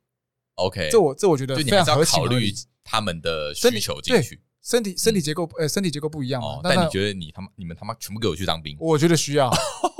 [0.55, 2.55] OK，这我这我觉得非常合情合理。
[2.85, 4.41] 他们的需求进去。
[4.63, 6.61] 身体身体结构呃身体结构不一样嘛？
[6.63, 8.77] 但你觉得你他妈你们他妈全部给我去当兵？
[8.79, 9.51] 我觉得需要。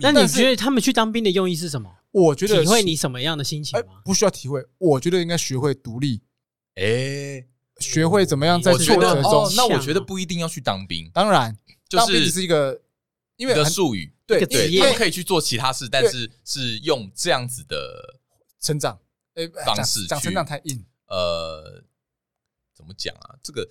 [0.00, 1.90] 那你觉得他们去当兵的用意是什么？
[2.10, 4.02] 我觉得体会你什么样的心情吗？
[4.04, 6.22] 不需要体会，我觉得应该学会独立。
[6.74, 7.46] 哎，
[7.78, 9.50] 学会怎么样在挫折中？
[9.56, 11.10] 那我觉得不一定要去当兵。
[11.14, 11.56] 当然，
[11.90, 12.82] 当兵只是一个
[13.36, 18.20] 因为的术语，对对，他们可以去做其他事，但是是用这样子的
[18.60, 18.98] 成长
[19.64, 20.84] 方式讲成长太硬。
[21.06, 21.84] 呃。
[22.74, 23.36] 怎么讲啊？
[23.44, 23.70] 这个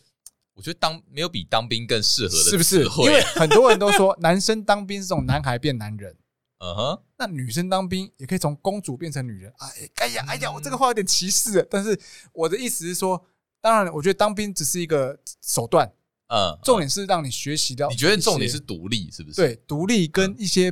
[0.61, 2.83] 我觉得当没有比当兵更适合的，是不是？
[2.99, 6.15] 因为很多人都说 男生当兵是从男孩变男人，
[6.59, 9.51] 嗯哼，那女生当兵也可以从公主变成女人。
[9.57, 11.67] 哎，哎呀，哎呀，我这个话有点歧视。
[11.67, 11.99] 但是
[12.31, 13.25] 我的意思是说，
[13.59, 15.91] 当然，我觉得当兵只是一个手段，
[16.27, 17.89] 嗯，重点是让你学习到。
[17.89, 19.35] 你觉得重点是独立，是不是？
[19.35, 20.71] 对，独立跟一些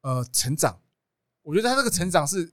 [0.00, 0.80] 呃成长。
[1.42, 2.50] 我觉得他这个成长是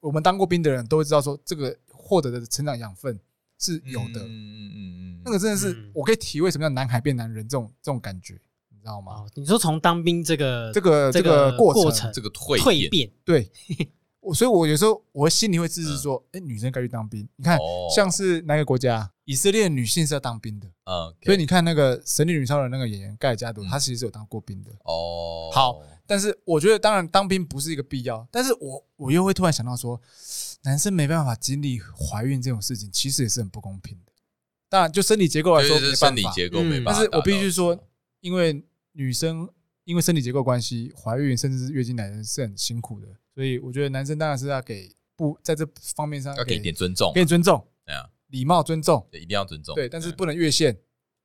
[0.00, 3.20] 我们当过兵的人都会知道，说这个获得的成长养分。
[3.58, 8.34] 是有的，嗯嗯嗯，那个真的是我可以体会什么叫男孩变男人这种这种感觉，
[8.70, 9.26] 你知道吗？
[9.34, 13.50] 你说从当兵这个这个这个过程，这个蜕蜕变， 对，
[14.28, 17.26] 我所以，我有时候我心里会支持说，哎，女生该去当兵。
[17.36, 17.58] 你看，
[17.94, 24.70] 像是哪个国家，以色列女性是要当兵的，嗯，所以你看那个《神力女超人》那个演员盖尔加朵，她其实是有当过兵的。
[24.84, 30.00] 哦，好，但是我觉得，当然当兵不是一个必要，但是我我又会突然想到说。
[30.62, 34.12] 男生没办法经历怀孕这种事情，其实也是很不公平的。
[34.68, 35.78] 当然，就生理结构来说。
[35.94, 36.92] 生理结构没办法。
[36.92, 37.78] 但是我必须说，
[38.20, 39.48] 因为女生
[39.84, 43.06] 因为生理结构关系，怀孕甚至是月经来的是很辛苦的，
[43.38, 45.64] 所以我觉得男生当然是要给不在这
[45.94, 49.76] 方面上要给一点尊重，给点尊重，对啊，礼貌尊重，对一定要尊重。
[49.76, 50.76] 对，但是不能越线，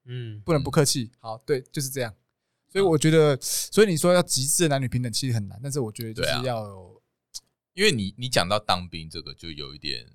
[0.05, 1.09] 嗯，不能不客气。
[1.17, 2.13] 好，对，就是这样。
[2.71, 7.01] 所以我觉得，所以你说要极致的男女平等其实很难，但是我觉得就是要有。
[7.73, 10.05] 因为你你讲到当兵这个，就有一点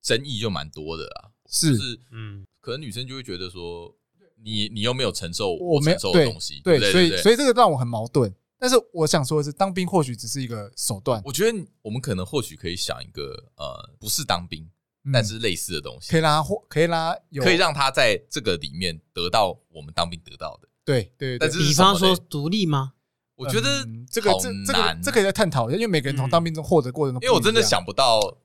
[0.00, 1.32] 争议，就蛮多的啦。
[1.48, 3.92] 是，是，嗯，可能女生就会觉得说，
[4.40, 8.32] 你你又没有承受我承受的东西，对，所以所以这个让我很矛盾。
[8.62, 11.20] 但是我想说的是，当兵或许只是一个手段。
[11.24, 14.70] 我觉得我们可能或许可以想一个呃，不是当兵，
[15.12, 20.68] 但是类似的东西，可以让他或可以让他有，可以让他在这个里面得到我们当兵得到的。
[20.84, 22.92] 对对，但是比方说独立吗？
[23.34, 28.38] 我觉得这个这这个这可以再探讨一下，因为每个人从当兵中获得过程，因为我真的想不到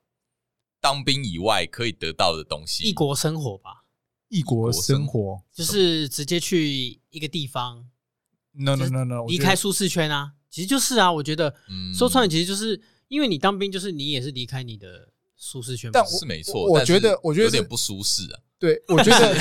[0.81, 2.85] 当兵以外可以得到的东西。
[2.85, 3.85] 异国生活吧，
[4.29, 5.43] 异国生活。
[5.53, 7.85] 就是直接去一个地方
[8.57, 11.53] ，no no no no，离开舒适圈啊，其实就是啊，我觉得
[11.97, 19.37] 说穿了，其实就是因为你当兵，就是你也是离开你的舒适圈，但是没错，我觉得我觉得有点不舒适啊，对，我觉得。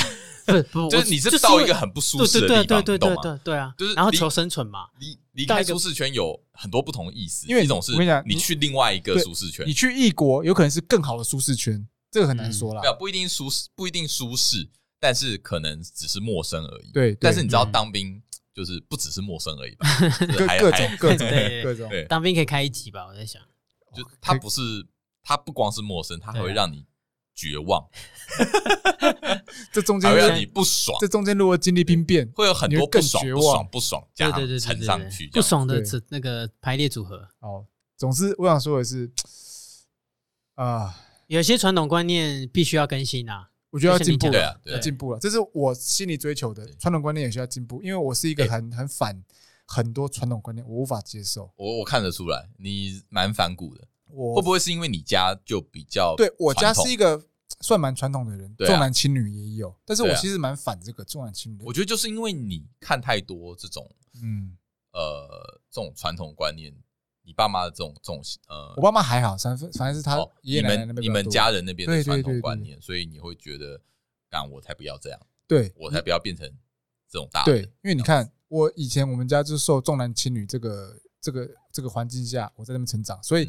[0.71, 4.85] 不，就是你是到一个很不舒适的地方，对对对对对啊，就是然后求生存嘛。
[4.97, 12.79] 离离开舒适圈有很多不同的意思，因为一种是我跟你讲，你去另外一个舒适圈，你去异国有可能是更好的舒适圈，这个很难说啦。
[12.81, 14.69] 没有，不一定舒适，不一定舒适，
[15.01, 16.91] 但是可能只是陌生而已。
[16.93, 18.23] 对，但是你知道当兵
[18.57, 19.87] 就是不只是陌生而已吧？
[20.35, 21.29] 各各种各种
[21.63, 23.05] 各种，当兵可以开一集吧？
[23.05, 23.39] 我在想，
[23.95, 24.59] 就他不是
[25.23, 26.85] 他不光是陌生，他还会让你。
[27.39, 27.87] 绝望，
[29.71, 30.97] 这中间会让你不爽。
[30.99, 37.29] 这中间如果经历兵变，会有很多不爽、不爽、不爽，加乘上去，不爽的这那个排列组合。
[37.41, 37.63] 哦，
[37.95, 39.11] 总之我想说的是，
[40.55, 40.95] 啊，
[41.27, 46.65] 有些传统观念必须要更新啊，我觉得要进步了，要进步了，这是我心里追求的。
[46.79, 49.23] 传统观念也需要进步，因为我是一个很很反
[49.65, 51.51] 很多传统观念，我无法接受。
[51.57, 53.87] 我我看得出来，你蛮反骨的。
[54.09, 57.21] 我会不会是因为你家就比较对，我家是一个
[57.59, 61.61] 算蛮传统的人，重男轻女也有，但是我其实蛮反这个重男轻女。
[61.65, 63.85] 我觉得就是因为你看太多这种，
[64.23, 64.55] 嗯，
[64.93, 66.73] 呃，这种传统观念，
[67.27, 73.79] 你爸妈的这种这种呃，我爸妈还好，反正反正是他爷爷奶奶那边，你们家人那边的传统观念，所以你会觉得，
[74.29, 76.49] 干我才不要这样，对我才不要变成
[77.11, 83.47] 这种大对，因为你看我以前我们家就受重男轻女这个这个这个环境下，我在那边成长，所以。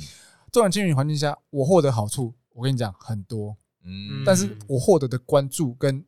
[0.51, 3.55] 重男轻女环境下，我获得好处，我跟你讲很多，
[3.85, 6.03] 嗯，但是我获得的关注跟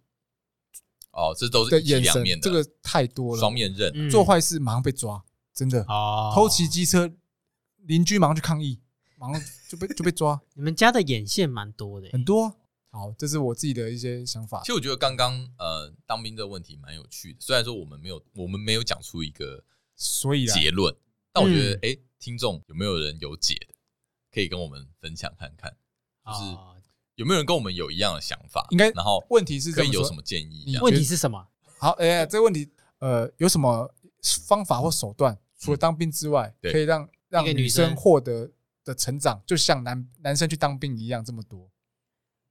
[1.13, 5.85] 哦，这都是两面的，这个太多了，双面刃，做坏事马上被抓，真的，
[6.35, 7.07] 偷骑机车，
[7.83, 8.81] 邻居马上去抗议，
[9.17, 10.41] 马上就被就被抓。
[10.55, 12.57] 你们家的眼线蛮多的，很多。
[12.93, 14.61] 好，这是我自己的一些想法。
[14.61, 19.63] 其实我觉得刚刚呃，当兵这个问题蛮有趣的，虽然说我们没有我们没有讲出一个
[19.95, 20.93] 所以结论，
[21.33, 23.75] 但我觉得哎，听众有没有人有解的？
[24.33, 25.77] 可以跟我们分享看看，
[26.27, 26.57] 就是
[27.15, 28.67] 有没有人跟我们有一样的想法？
[28.71, 30.77] 应该，然后问题是可以有什么建议？
[30.81, 31.47] 问题是什么？
[31.79, 32.69] 好，哎，这个问题，
[32.99, 33.95] 呃，有什么
[34.49, 38.51] 方法或手段，除了当兵之外，可以让让女生获得
[38.85, 41.71] 的成长，就像男男生去当兵一样这么多？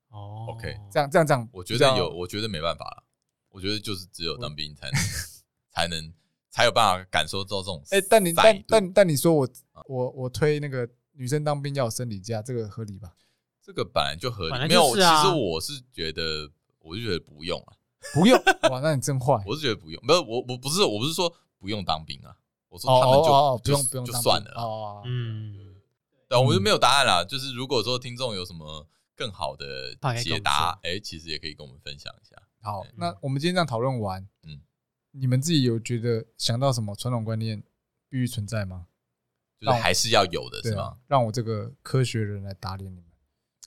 [0.10, 3.04] 哦，OK，这样这样这样，我觉得有，我觉得没办法了。
[3.50, 5.02] 我觉得就是只有当兵才能
[5.70, 6.14] 才能
[6.50, 7.84] 才有办法感受到这种。
[7.92, 9.48] 哎，但你但但但你说我
[9.86, 13.14] 我我推那个女生当兵要有生理假，这个合理吧？
[13.62, 14.96] 这个本来就合理，没有。
[14.96, 16.50] 其实我是觉得，
[16.80, 17.74] 我就觉得不用啊，
[18.14, 18.36] 不用。
[18.72, 19.44] 哇，那你真坏。
[19.46, 22.36] 我是觉得不用，没有我我不是我不是说不用当兵啊，
[22.70, 25.76] 我说他们就不用不用就算了哦，嗯，
[26.28, 27.26] 对，我就没有答案了。
[27.26, 29.94] 就是如果说听众有什么更好的
[30.24, 32.36] 解答，哎，其实也可以跟我们分享一下。
[32.62, 34.62] 好，那我们今天这样讨论完，嗯，
[35.12, 37.62] 你们自己有觉得想到什么传统观念
[38.10, 38.86] 必须存在吗？
[39.60, 40.98] 就是还是要有的是吗？
[41.08, 43.06] 让我这个科学人来打脸你们。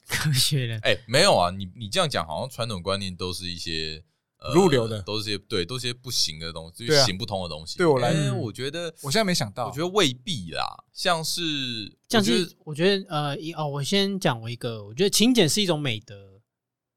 [0.08, 4.02] 科学人，哎，没有啊，你你这样讲，好像传统观念都是一些
[4.54, 7.78] 入流的，都是些对，都是些不行的东西，就是行不通的东西。
[7.78, 16.40] 对我来说，我觉得我现在没想到，我觉得未必啦，像是像是我觉得呃，一哦，我先讲我一个，我觉得勤俭是一种美德，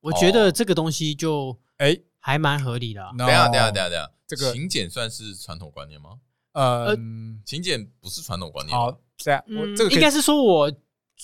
[0.01, 3.01] 我觉得这个东西就哎还蛮合理的。
[3.17, 6.19] 等下等下等下等下，这个勤俭算是传统观念吗？
[6.53, 6.97] 呃，
[7.45, 8.75] 勤俭不是传统观念。
[8.75, 10.71] 好，这样我这个应该是说我。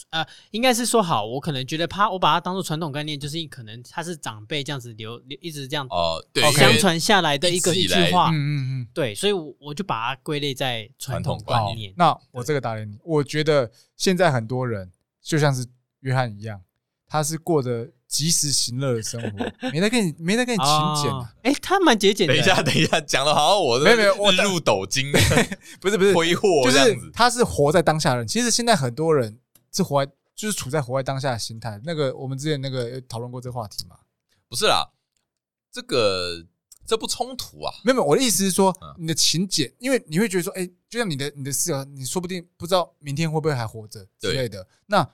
[0.09, 11.93] 呃，应该是说好，我可能觉得他，我把它当做传统概念，就是可能他是长辈这样子留，一直这样哦，对，相传下来的一个一句话，嗯嗯嗯，对，所以我我就把它归类在传统观念。
[11.97, 14.89] 那我这个打脸你，我觉得现在很多人
[15.21, 15.65] 就像是
[15.99, 16.61] 约翰一样，
[17.07, 21.11] 他是过着及时行乐的生活，没在跟你没在跟你勤俭。
[21.43, 22.33] 哎，他蛮节俭的。
[22.33, 25.11] 等一下，等一下，讲的好像我没有没有日入斗金，
[25.81, 28.27] 不是不是挥霍，就是他是活在当下的人。
[28.27, 29.37] 其实现在很多人。
[29.71, 31.79] 是活在，就是处在活在当下的心态。
[31.83, 33.97] 那个，我们之前那个讨论过这个话题嘛？
[34.47, 34.91] 不是啦，
[35.71, 36.45] 这个
[36.85, 37.73] 这不冲突啊。
[37.83, 44.67] 没有没有，我的意思是说，你的勤俭，因为你会觉得说，哎，就像你的你的室友，你说不定不知道明天会不会还活着之类的。
[44.87, 45.09] 那，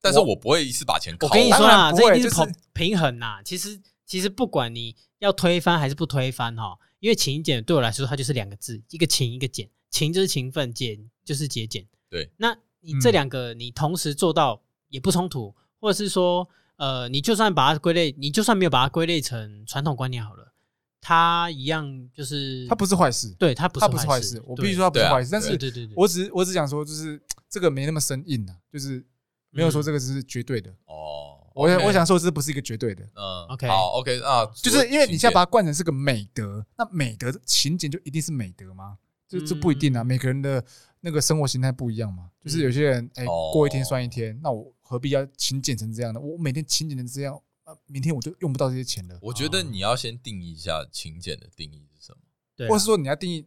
[0.00, 1.26] 但是我不会一次把钱掏。
[1.26, 3.40] 我跟你说啊，这一定是平平衡呐。
[3.44, 9.70] 其实其实不管你要推翻还是不推翻哈，因为勤俭对我来说，它就是两个字，一个勤一个俭。
[9.90, 11.86] 勤就是勤奋，俭就是节俭。
[12.10, 12.58] 对，那。
[12.82, 20.52] 你这两个你同时做到也不冲突，或者是说，呃，你就算把它归类，你就算没有把它归类成传统观念好了，
[21.00, 24.42] 它一样就是它不是坏事，对，它不是坏事。
[24.46, 29.04] 我必须说它不是坏事，但是，对对对，我只我只想说，就是这个没那么生硬啊，就是
[29.50, 31.38] 没有说这个是绝对的哦。
[31.54, 33.04] 我我想说，这不是一个绝对的。
[33.14, 38.96] 嗯，OK，好，OK 啊，就是因为你现在把它灌成是个美德，那美德勤俭就一定是美德吗？
[39.40, 40.64] 这这不一定啊，每个人的。
[41.04, 46.20] 那个生活形态不一样嘛，就是有些人哎，过一天算一天，那我何必要勤俭成这样呢？
[46.20, 49.18] 我每天勤俭成这样，啊，明天我就用不到这些钱了。
[49.20, 52.18] 我觉得你要先定义一下勤俭的定义是什么，
[52.54, 53.44] 对，或是说你要定义，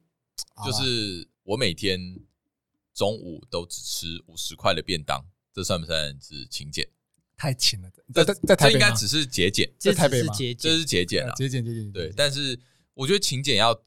[0.66, 2.20] 就是我每天
[2.94, 6.86] 中午都只吃五十块的便当，这算不算是勤俭？
[7.38, 10.34] 太勤了，在在在台北这应该只是节俭，这台北吗？
[10.60, 11.90] 这是节俭啊，节俭节俭。
[11.94, 12.60] 对，但是
[12.94, 13.82] 我觉得勤俭要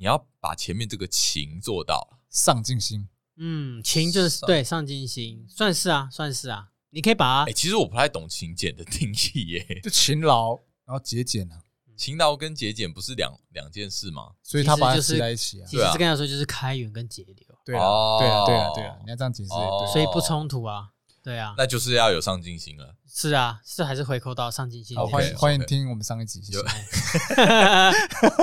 [0.00, 2.18] 你要把前面这个勤做到。
[2.30, 7.50] 上进心，嗯，勤就是对上进心，算是啊，算是啊，你可以把它。
[7.50, 10.54] 哎，其实我不太懂勤俭的定义耶，就勤劳
[10.86, 11.60] 然后节俭啊，
[11.96, 14.30] 勤劳跟节俭不是两两件事吗？
[14.42, 15.66] 所以他把它合在一起啊。
[15.68, 19.50] 其实跟他说就是开源跟节流，对啊，对啊，对啊，对啊，你要这样解释，
[19.92, 20.90] 所以不冲突啊，
[21.22, 22.96] 对啊，那就是要有上进心了。
[23.06, 24.96] 是啊，是还是回扣到上进心。
[24.96, 26.40] 好，欢迎欢迎听我们上一集。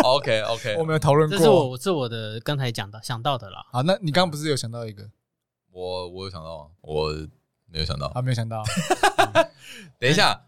[0.03, 1.38] OK OK， 我们有讨论过。
[1.38, 3.65] 这是我是我的刚才讲的想到的啦。
[3.71, 5.09] 好，那你刚刚不是有想到一个？
[5.71, 7.11] 我我有想到，我
[7.65, 8.07] 没有想到。
[8.07, 8.63] 啊，没有想到。
[9.99, 10.45] 等一下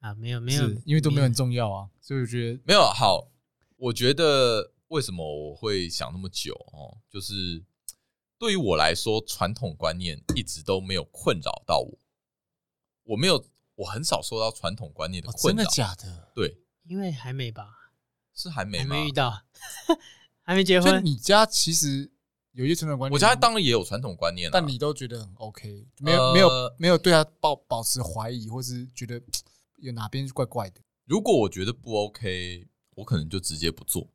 [0.00, 3.28] 啊，没有没有，因为都没有很重要啊，所以我觉得没有好。
[3.76, 6.98] 我觉得为什么我会想那么久哦？
[7.08, 7.62] 就是
[8.40, 11.98] 对于我来说，传统观念一直都没有困扰到我。
[13.04, 15.58] 我没有，我很少受到传统观念的困扰。
[15.58, 16.32] 真的假的？
[16.34, 17.92] 对，因为还没吧？
[18.32, 18.94] 是还没吗？
[18.94, 19.42] 还没遇到，
[20.42, 21.04] 还没结婚。
[21.04, 22.10] 你家其实
[22.52, 29.20] 有一些传统观念，我家当然也有传统观念，但你都觉得很 OK，没有没有没有对他抱保持怀疑，或是觉得
[29.76, 30.80] 有哪边怪怪的。
[31.04, 34.08] 如果我觉得不 OK，我可能就直接不做。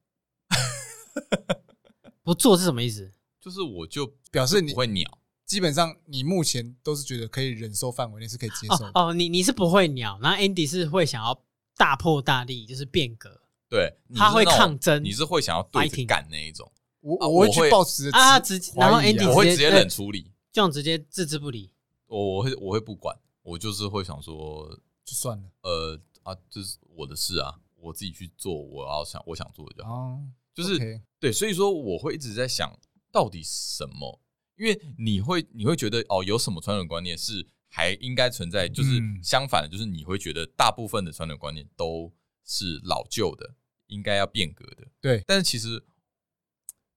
[2.24, 3.14] 不做是什么意思？
[3.46, 5.20] 就是我就表示你不会鸟。
[5.46, 9.10] 基本上你目前都是觉得可以忍受范围内是可以接受的哦。
[9.10, 11.40] 哦，你你是不会鸟，然后 Andy 是会想要
[11.78, 13.40] 大破大立，就是变革。
[13.70, 16.72] 对，他会抗争，你是会想要对着干那一种。
[17.02, 21.72] 我我会去抱持啊，直然后 Andy 我会直接冷处理，这样直接置之不理。
[22.08, 24.68] 我我会我会不管，我就是会想说
[25.04, 25.44] 就算了。
[25.62, 30.20] 呃啊，这是我的事啊，我自己去做，我要想我想做的就好。
[30.56, 32.76] 就是对，所以说我会一直在想
[33.16, 34.22] 到底什么。
[34.58, 42.14] 因为你会你会觉得哦，有什么传统观念是还应该存在，就是相反的，就是你会觉得大部分的传统观念都
[42.46, 43.56] 是老旧的，
[43.88, 44.88] 应该要变革的。
[45.02, 45.86] 对，但是其实，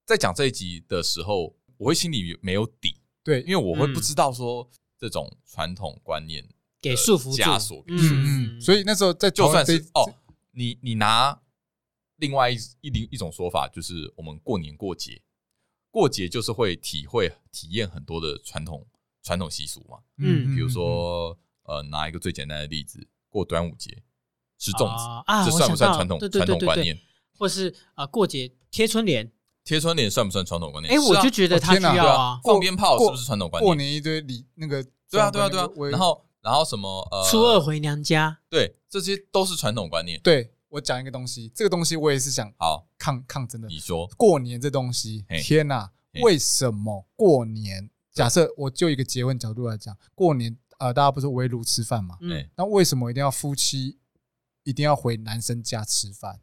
[0.05, 3.01] 在讲这一集的时候，我会心里没有底。
[3.25, 6.49] 对，因为我会不知道说这种传统观念
[6.81, 8.57] 给束缚枷锁，嗯。
[8.57, 10.14] 嗯，所以那时候在就算是哦，
[10.53, 11.43] 你你拿
[12.16, 15.21] 另外一一一种说法，就是我们过年过节，
[15.91, 18.86] 过节就是会体会体验很多的传统。
[19.20, 24.03] 传统习俗嘛，嗯，比如说，呃，拿一个最简单的例子，过端午节
[24.59, 26.99] 吃粽子啊，这算不算传统传统观念？
[27.36, 29.30] 或是啊，过节贴春联，
[29.64, 30.95] 贴春联算不算传统观念？
[30.95, 33.66] 哎，我就觉得它需要啊，放鞭炮是不是传统观念？
[33.66, 35.68] 过年一堆礼那个，对啊，对啊，对啊。
[35.91, 37.07] 然后，然后什么？
[37.11, 40.18] 呃，初二回娘家，对，这些都是传统观念。
[40.22, 43.69] 对，我讲一个东西，这个东西我也是想好抗抗争的。
[43.69, 45.91] 你说过年这东西，天哪，
[46.23, 47.89] 为什么过年？
[48.13, 52.19] 假设我就一个结婚角度来讲，过年呃，大家不是围炉吃饭嘛？
[52.21, 53.99] 嗯，那为什么一定要夫妻
[54.65, 56.41] 一定要回男生家吃饭，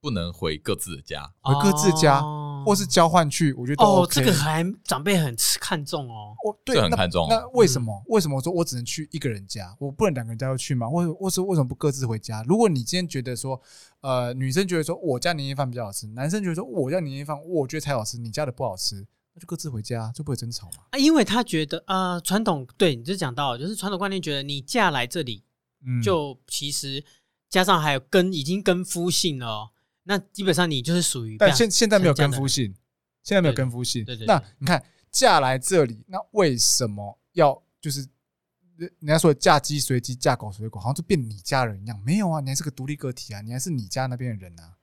[0.00, 1.32] 不能回各自的家？
[1.40, 2.20] 回各自的家，
[2.66, 3.52] 或是交换去？
[3.54, 6.34] 我觉得哦，这个还长辈很看重哦。
[6.44, 7.26] 我对很看重。
[7.30, 8.02] 那为什么？
[8.08, 10.88] 为什么我说我只能去一个人家，我不能两个人家都去吗？
[10.88, 12.42] 或或是为什么不各自回家？
[12.48, 13.60] 如果你今天觉得说，
[14.00, 19.06] 呃，女生觉得说我家年夜饭比较好吃，男生觉得说我家年夜饭我觉得才好吃，你家的不好吃。
[19.34, 20.84] 那就各自回家，就不会争吵嘛。
[20.90, 25.44] 啊，因为他觉得啊，传统对你就讲到，就是传统观念觉得你嫁来这里，
[25.86, 27.04] 嗯，就其实
[27.50, 29.70] 加上还有跟已经跟夫姓了，哦，
[30.06, 31.36] 那基本上你就是属于。
[31.36, 32.74] 但现现在没有跟夫姓，
[33.22, 34.04] 现在没有跟夫姓。
[34.04, 34.26] 对对。
[34.26, 38.00] 那你看嫁来这里，那为什么要就是
[38.76, 42.00] 人人家说嫁鸡随鸡，嫁狗随狗，好像就变你家人一样？
[42.04, 44.76] 没有啊，你还是个独立个体啊，你还是你家那边的人啊。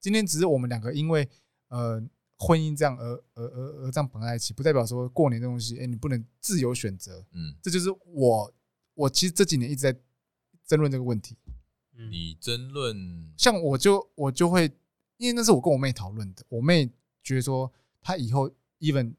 [0.00, 1.28] 今天只是我们两个因为
[1.68, 2.02] 呃。
[2.40, 3.04] 婚姻这样而
[3.34, 7.26] 而而而这样绑在一起，不代表说过年这东西，哎，你不能自由选择。
[7.32, 8.54] 嗯，这就是我
[8.94, 9.92] 我其实这几年一直在
[10.64, 11.36] 争论这个问题。
[12.10, 14.70] 你争论，像我就我就会，
[15.16, 16.44] 因为那是我跟我妹讨论的。
[16.48, 16.88] 我妹
[17.22, 19.14] 觉得说，她以后 even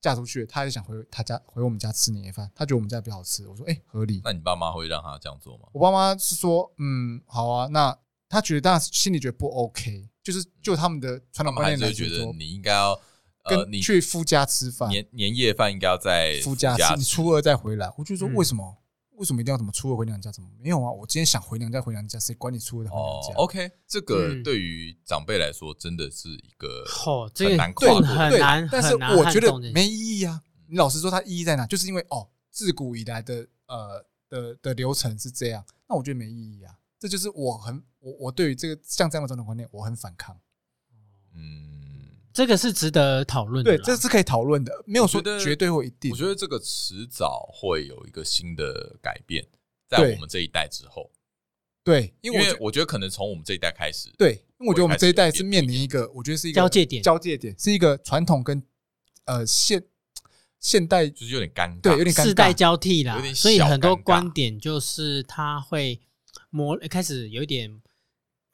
[0.00, 2.50] 嫁出去，她也想回她家回我们家吃年夜饭。
[2.54, 3.46] 她觉得我们家比较好吃。
[3.46, 4.20] 我说，哎，合理。
[4.24, 5.68] 那你爸妈会让她这样做吗？
[5.72, 7.66] 我爸妈是说，嗯，好啊。
[7.68, 7.96] 那
[8.28, 10.08] 她觉得，但心里觉得不 OK。
[10.22, 12.98] 就是就他们的传统观念来，觉得你应该要
[13.44, 17.92] 跟你去夫家吃饭，年年夜饭应该要在夫家吃，你初二再回来。
[17.98, 18.78] 我就说为什么？
[19.16, 20.30] 为什么一定要怎么初二回娘家？
[20.30, 20.90] 怎么没有啊？
[20.90, 28.68] 我今天想回娘家回娘家，谁管你初二回娘家？OK，这个对于长辈来说真的是一个哦，很难跨过，很难。
[28.70, 30.42] 但是我觉得没意义啊。
[30.66, 31.66] 你老实说，它意义在哪？
[31.66, 36.74] 就是因为哦，自古以来的呃的的流程是这样，那我觉得没意义啊。
[36.98, 40.40] 这就是我很我我对于这个像这样的传统观念，我很反抗。
[41.34, 41.73] 嗯，
[42.34, 43.78] 这个是值得讨论的。
[43.78, 46.10] 对，这是可以讨论的，没有说绝对会一定。
[46.10, 49.46] 我觉得这个迟早会有一个新的改变，
[49.88, 51.12] 在我们这一代之后。
[51.84, 54.10] 对，因为我觉得可能从我们这一代开始。
[54.18, 58.60] 对，因为我觉得我们这一代是面临一个，我觉得是一个交界点，交界点是一个传统跟
[59.26, 59.80] 呃现
[60.58, 66.00] 现代，就是有点尴尬，对，有点世代交替啦，所以很多观点就是他会
[66.50, 67.80] 磨，开始有一点。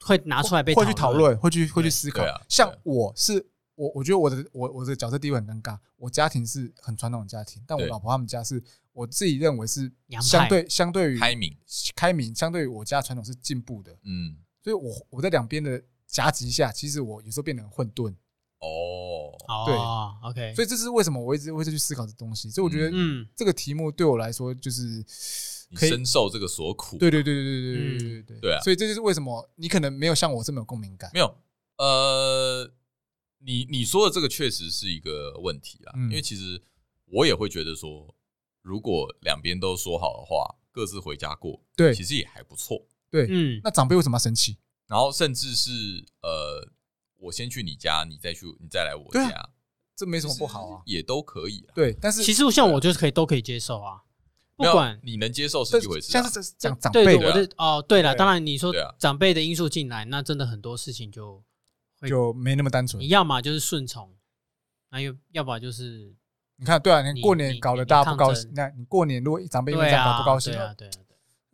[0.03, 2.25] 会拿出来被会去讨论，会去会去思考。
[2.49, 3.50] 像我是
[3.81, 5.77] 我，我觉得我的我我的角色地位很尴尬。
[5.97, 8.61] 我家庭是很传统的家庭，但我老婆他们家是
[8.93, 11.57] 我自己认为是相对相对于开明
[11.95, 13.91] 开明，相对于我家传统是进步的。
[14.03, 18.13] 嗯，所以我我在两边的夹击下，其实我有时候变得很混沌。
[18.59, 19.31] 哦，
[19.65, 20.53] 对，OK。
[20.55, 22.49] 所以这是为什么我一直会去思考这东西。
[22.51, 25.03] 所以我觉得，嗯，这个题目对我来说就是。
[25.73, 28.59] 你深受这个所苦，对对对对对对对对对对啊！
[28.59, 31.09] 所以这就是为什么你可能没有像我这么有共鸣感。
[31.13, 31.33] 没有，
[31.77, 32.69] 呃，
[33.43, 36.61] 你你说的这个确实是一个问题啊，因为其实
[37.05, 38.15] 我也会觉得说，
[38.61, 42.87] 如果两边都说好的话，各自回家过，对，其实也还不错。
[43.09, 44.57] 对，嗯，那长辈为什么要生气？
[44.87, 45.71] 然后甚至是
[46.21, 46.69] 呃，
[47.17, 49.49] 我先去你家，你再去，你再来我家，
[49.95, 51.73] 这没什么不好啊，也都可以啊。
[51.73, 54.03] 对，但是其实像我就是可以都可以接受啊。
[54.55, 61.43] 不管你能接受是一回事，像是讲长辈的哦，对了，当然你说长辈的因素进来，那真的很多事情就
[62.07, 63.01] 就没那么单纯。
[63.01, 64.15] 你要么就是顺从，
[64.89, 66.15] 那又要不然就是
[66.57, 70.91] 你看，对啊，你过年搞得大家不高兴，那你过年如果长辈因为这样搞不高兴，对啊，对啊，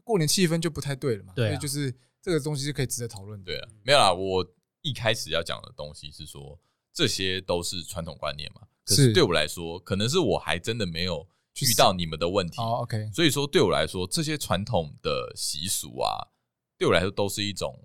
[0.03, 1.33] 过年气氛就不太对了嘛。
[1.35, 3.43] 所以就是这个东西是可以值得讨论。
[3.43, 4.45] 对啊，没有啦，我
[4.81, 6.59] 一开始要讲的东西是说，
[6.93, 8.61] 这些都是传统观念嘛。
[8.85, 11.27] 可是对我来说，可能是我还真的没有。
[11.59, 16.29] 遇到你们的问题，OK，所以说对我来说，这些传统的习俗啊，
[16.77, 17.83] 对我来说都是一种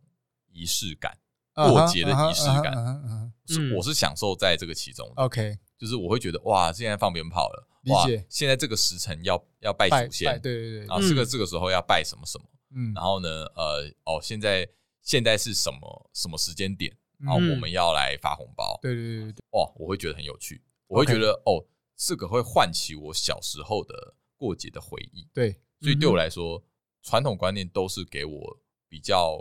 [0.52, 1.16] 仪式感，
[1.55, 3.32] 过节的仪式感。
[3.46, 5.22] 是，我是享受在这个其中的。
[5.22, 8.24] OK，就是我会觉得哇，现在放鞭炮了，理解。
[8.28, 12.44] 现在这个时辰要要拜祖先，对对对，然后这个这个时候要拜什么什么，
[12.74, 14.66] 嗯，然后呢，呃，哦，现在
[15.03, 16.96] 现在是什么什么时间点？
[17.18, 21.64] 然后我们要来发红包，对对对对，哇，我会觉得很有趣，我会觉得哦，
[21.96, 26.61] 这个会唤起我小时候的过节的回忆，对，所以对我来说，
[27.03, 29.36] 传统观念都是给我比较，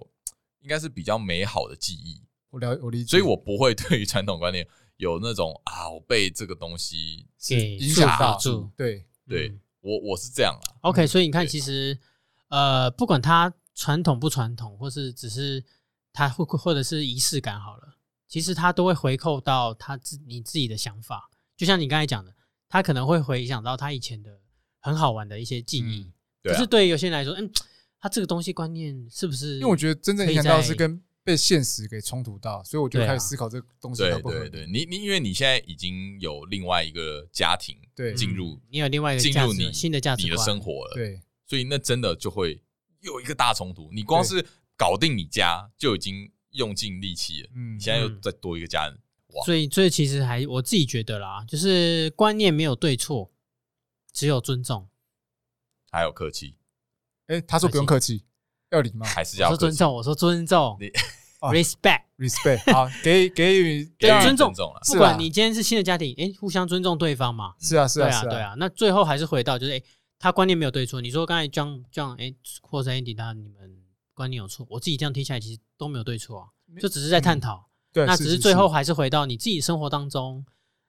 [0.61, 2.23] 应该是比较美好的记忆。
[2.49, 8.71] 我了，我理解，所以我不会对于传统观念有那种啊，我被这个东西给影响住。
[8.75, 10.65] 对，对我我是这样啊。
[10.81, 11.99] OK，所以你看，其实
[12.47, 15.63] 呃，不管它传统不传统，或是只是。
[16.13, 17.95] 它会或者是仪式感好了，
[18.27, 22.35] 其实它都会回扣到他自你自己的想法，就像你刚才讲的，
[22.67, 24.41] 他可能会回想到他以前的
[24.81, 26.11] 很好玩的一些记忆。
[26.43, 27.49] 可是对于有些人来说，嗯，
[28.01, 29.55] 他这个东西观念是不是？
[29.55, 34.01] 因为我觉得真正影响到是跟被现实给冲突到，所以我就开始思考这个东西。
[34.01, 42.61] 对对对，你你因为你现在已经有另外一个家庭，对，进入你有另外一个进入你新的价值你的生活了，对，所以那真的就会
[42.99, 43.89] 有一个大冲突。
[43.93, 44.45] 你光是。
[44.77, 48.97] 搞定你家就已经用尽力气了，嗯，现在又再多一个家人，
[49.27, 49.45] 哇！
[49.45, 53.31] 所以，所以其实还我自己觉得啦，就是观念没有对错，
[54.11, 54.89] 只有尊重，
[55.91, 56.55] 还有客气。
[57.31, 58.23] 哎，他说不用客气，
[58.71, 59.93] 要礼貌，还是要说尊重？
[59.93, 60.77] 我说尊重
[61.39, 64.81] ，respect，respect，好，给给予给予尊重了。
[64.87, 67.53] 不管你今天是新的家庭，哎，互相尊重对方嘛。
[67.59, 68.53] 是啊，是啊，对啊，对啊。
[68.57, 69.81] 那最后还是回到就是，哎，
[70.19, 70.99] 他观念没有对错。
[71.01, 73.81] 你说刚才这样这样，哎，或者 Andy 他你们。
[74.13, 76.47] 观念有错，我自己这样听下来，其实都没有对错啊，
[76.79, 77.65] 就只是在探讨。
[77.91, 80.45] 对，那只是最后还是回到你自己生活当中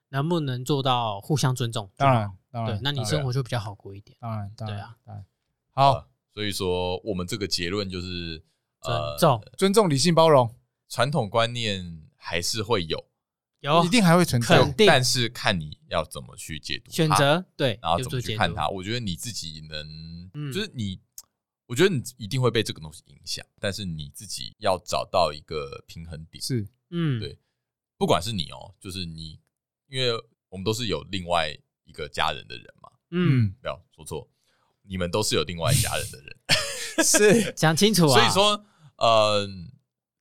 [0.09, 1.89] 能不能做到互相尊重。
[1.95, 4.15] 当然，当然，对，那你生活就比较好过一点。
[4.19, 4.95] 当然，对啊，
[5.71, 6.05] 好。
[6.33, 8.43] 所以说，我们这个结论就是
[8.81, 10.53] 尊重、尊重、理性、包容。
[10.89, 13.05] 传统观念还是会有，
[13.61, 18.67] 有，一定还会存在，但是看你要怎么去解读、选择，对，然后怎么去看它。
[18.69, 20.99] 我觉得你自己能，就是你。
[21.65, 26.39] 我觉得你一定会被这个东西影响，但是你自己要找到一个平衡点。
[26.43, 27.39] 是，嗯，对，
[27.97, 29.39] 不管是你哦，就是你，
[29.87, 30.11] 因为
[30.49, 31.49] 我们都是有另外
[31.85, 32.91] 一个家人的人嘛。
[33.11, 34.29] 嗯，不要说错，
[34.87, 36.35] 你们都是有另外一家人的人。
[37.03, 38.19] 是， 讲清楚啊。
[38.19, 38.65] 所以说，
[38.97, 39.47] 呃，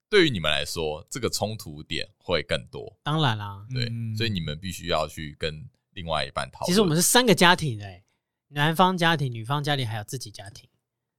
[0.08, 2.98] 对于你们来说，这个冲突点会更多。
[3.02, 6.66] 当然啦，对，所以你们必须要去跟另外一半讨论。
[6.66, 8.02] 其实我们是三个家庭诶，
[8.48, 10.68] 男方家庭、女方家庭还有自己家庭。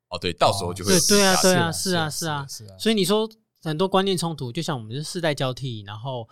[0.09, 2.77] 哦，对，到时候就会对对啊，对啊，是啊，是啊，是啊。
[2.77, 3.29] 所以你说
[3.61, 6.27] 很多观念冲突，就像我们是世代交替，然后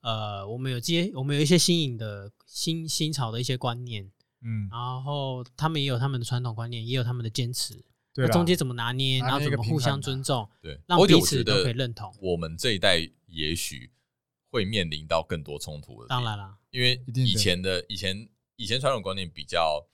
[0.00, 4.10] 呃，我们有接，我们有一些新颖的新新潮的一些观念，
[4.42, 12.14] 嗯，然后他们也有他们的传统观念，也有他们的坚持，对中间怎么拿捏，然后怎么互相尊重，对，让彼此都可以认同。
[12.20, 13.90] 我们这一代也许
[14.50, 19.86] 会面临到更多冲突的，当然了，因为以前的以前以前传统观念比较。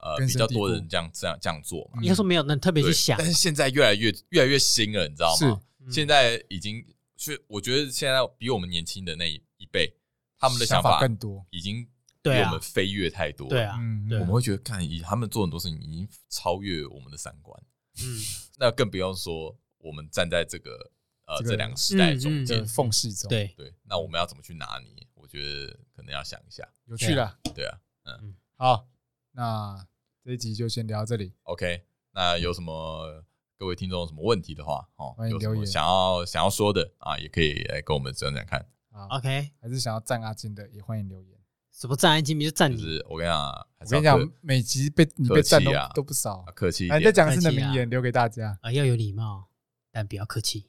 [0.00, 5.60] 呃，比较多人这样这样这样做嘛，应该说没有那特别去想，但是现在越来越越来越新了，你知道吗？
[5.90, 6.86] 现在已经，
[7.16, 9.92] 是我觉得现在比我们年轻的那一辈，
[10.38, 11.84] 他们的想法更多，已经
[12.28, 13.48] 比我们飞跃太多。
[13.48, 13.76] 对啊，
[14.20, 17.62] 我们会觉得看，以他们做很多事情已经超越我们的三观。
[18.00, 18.20] 嗯，
[18.58, 20.90] 那更不用说我们站在这个
[21.26, 25.06] 呃这两个时代中间缝隙中，对对，那我们要怎么去拿捏？
[25.14, 28.88] 我觉得可能要想一下，有趣的，对啊，嗯，好。
[29.32, 29.86] 那
[30.24, 31.32] 这一集就先聊到这里。
[31.44, 33.24] OK，那有什么
[33.56, 35.64] 各位听众有什么问题的话，哦，欢迎留言。
[35.64, 38.66] 想要想要说的啊，也可以来跟我们讲讲看。
[39.10, 41.37] OK，还是想要赞阿金的，也欢迎留言。
[41.78, 43.00] 什么赞安吉米就赞你。
[43.08, 43.38] 我跟你讲，
[43.78, 46.44] 我跟你讲，每集被你被赞都都不少。
[46.52, 46.88] 客气。
[46.88, 49.44] 来，再讲一次的名言留给大家啊，要有礼貌，
[49.92, 50.66] 但不要客气。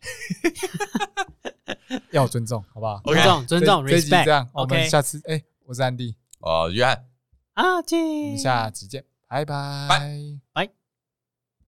[2.12, 3.02] 要尊重，好不好？
[3.04, 4.26] 尊重，尊重，respect。
[4.26, 7.08] 这样，我们下次哎，我是安迪，哦，约翰。
[7.56, 10.79] 阿进，我们下集见，拜拜，拜拜。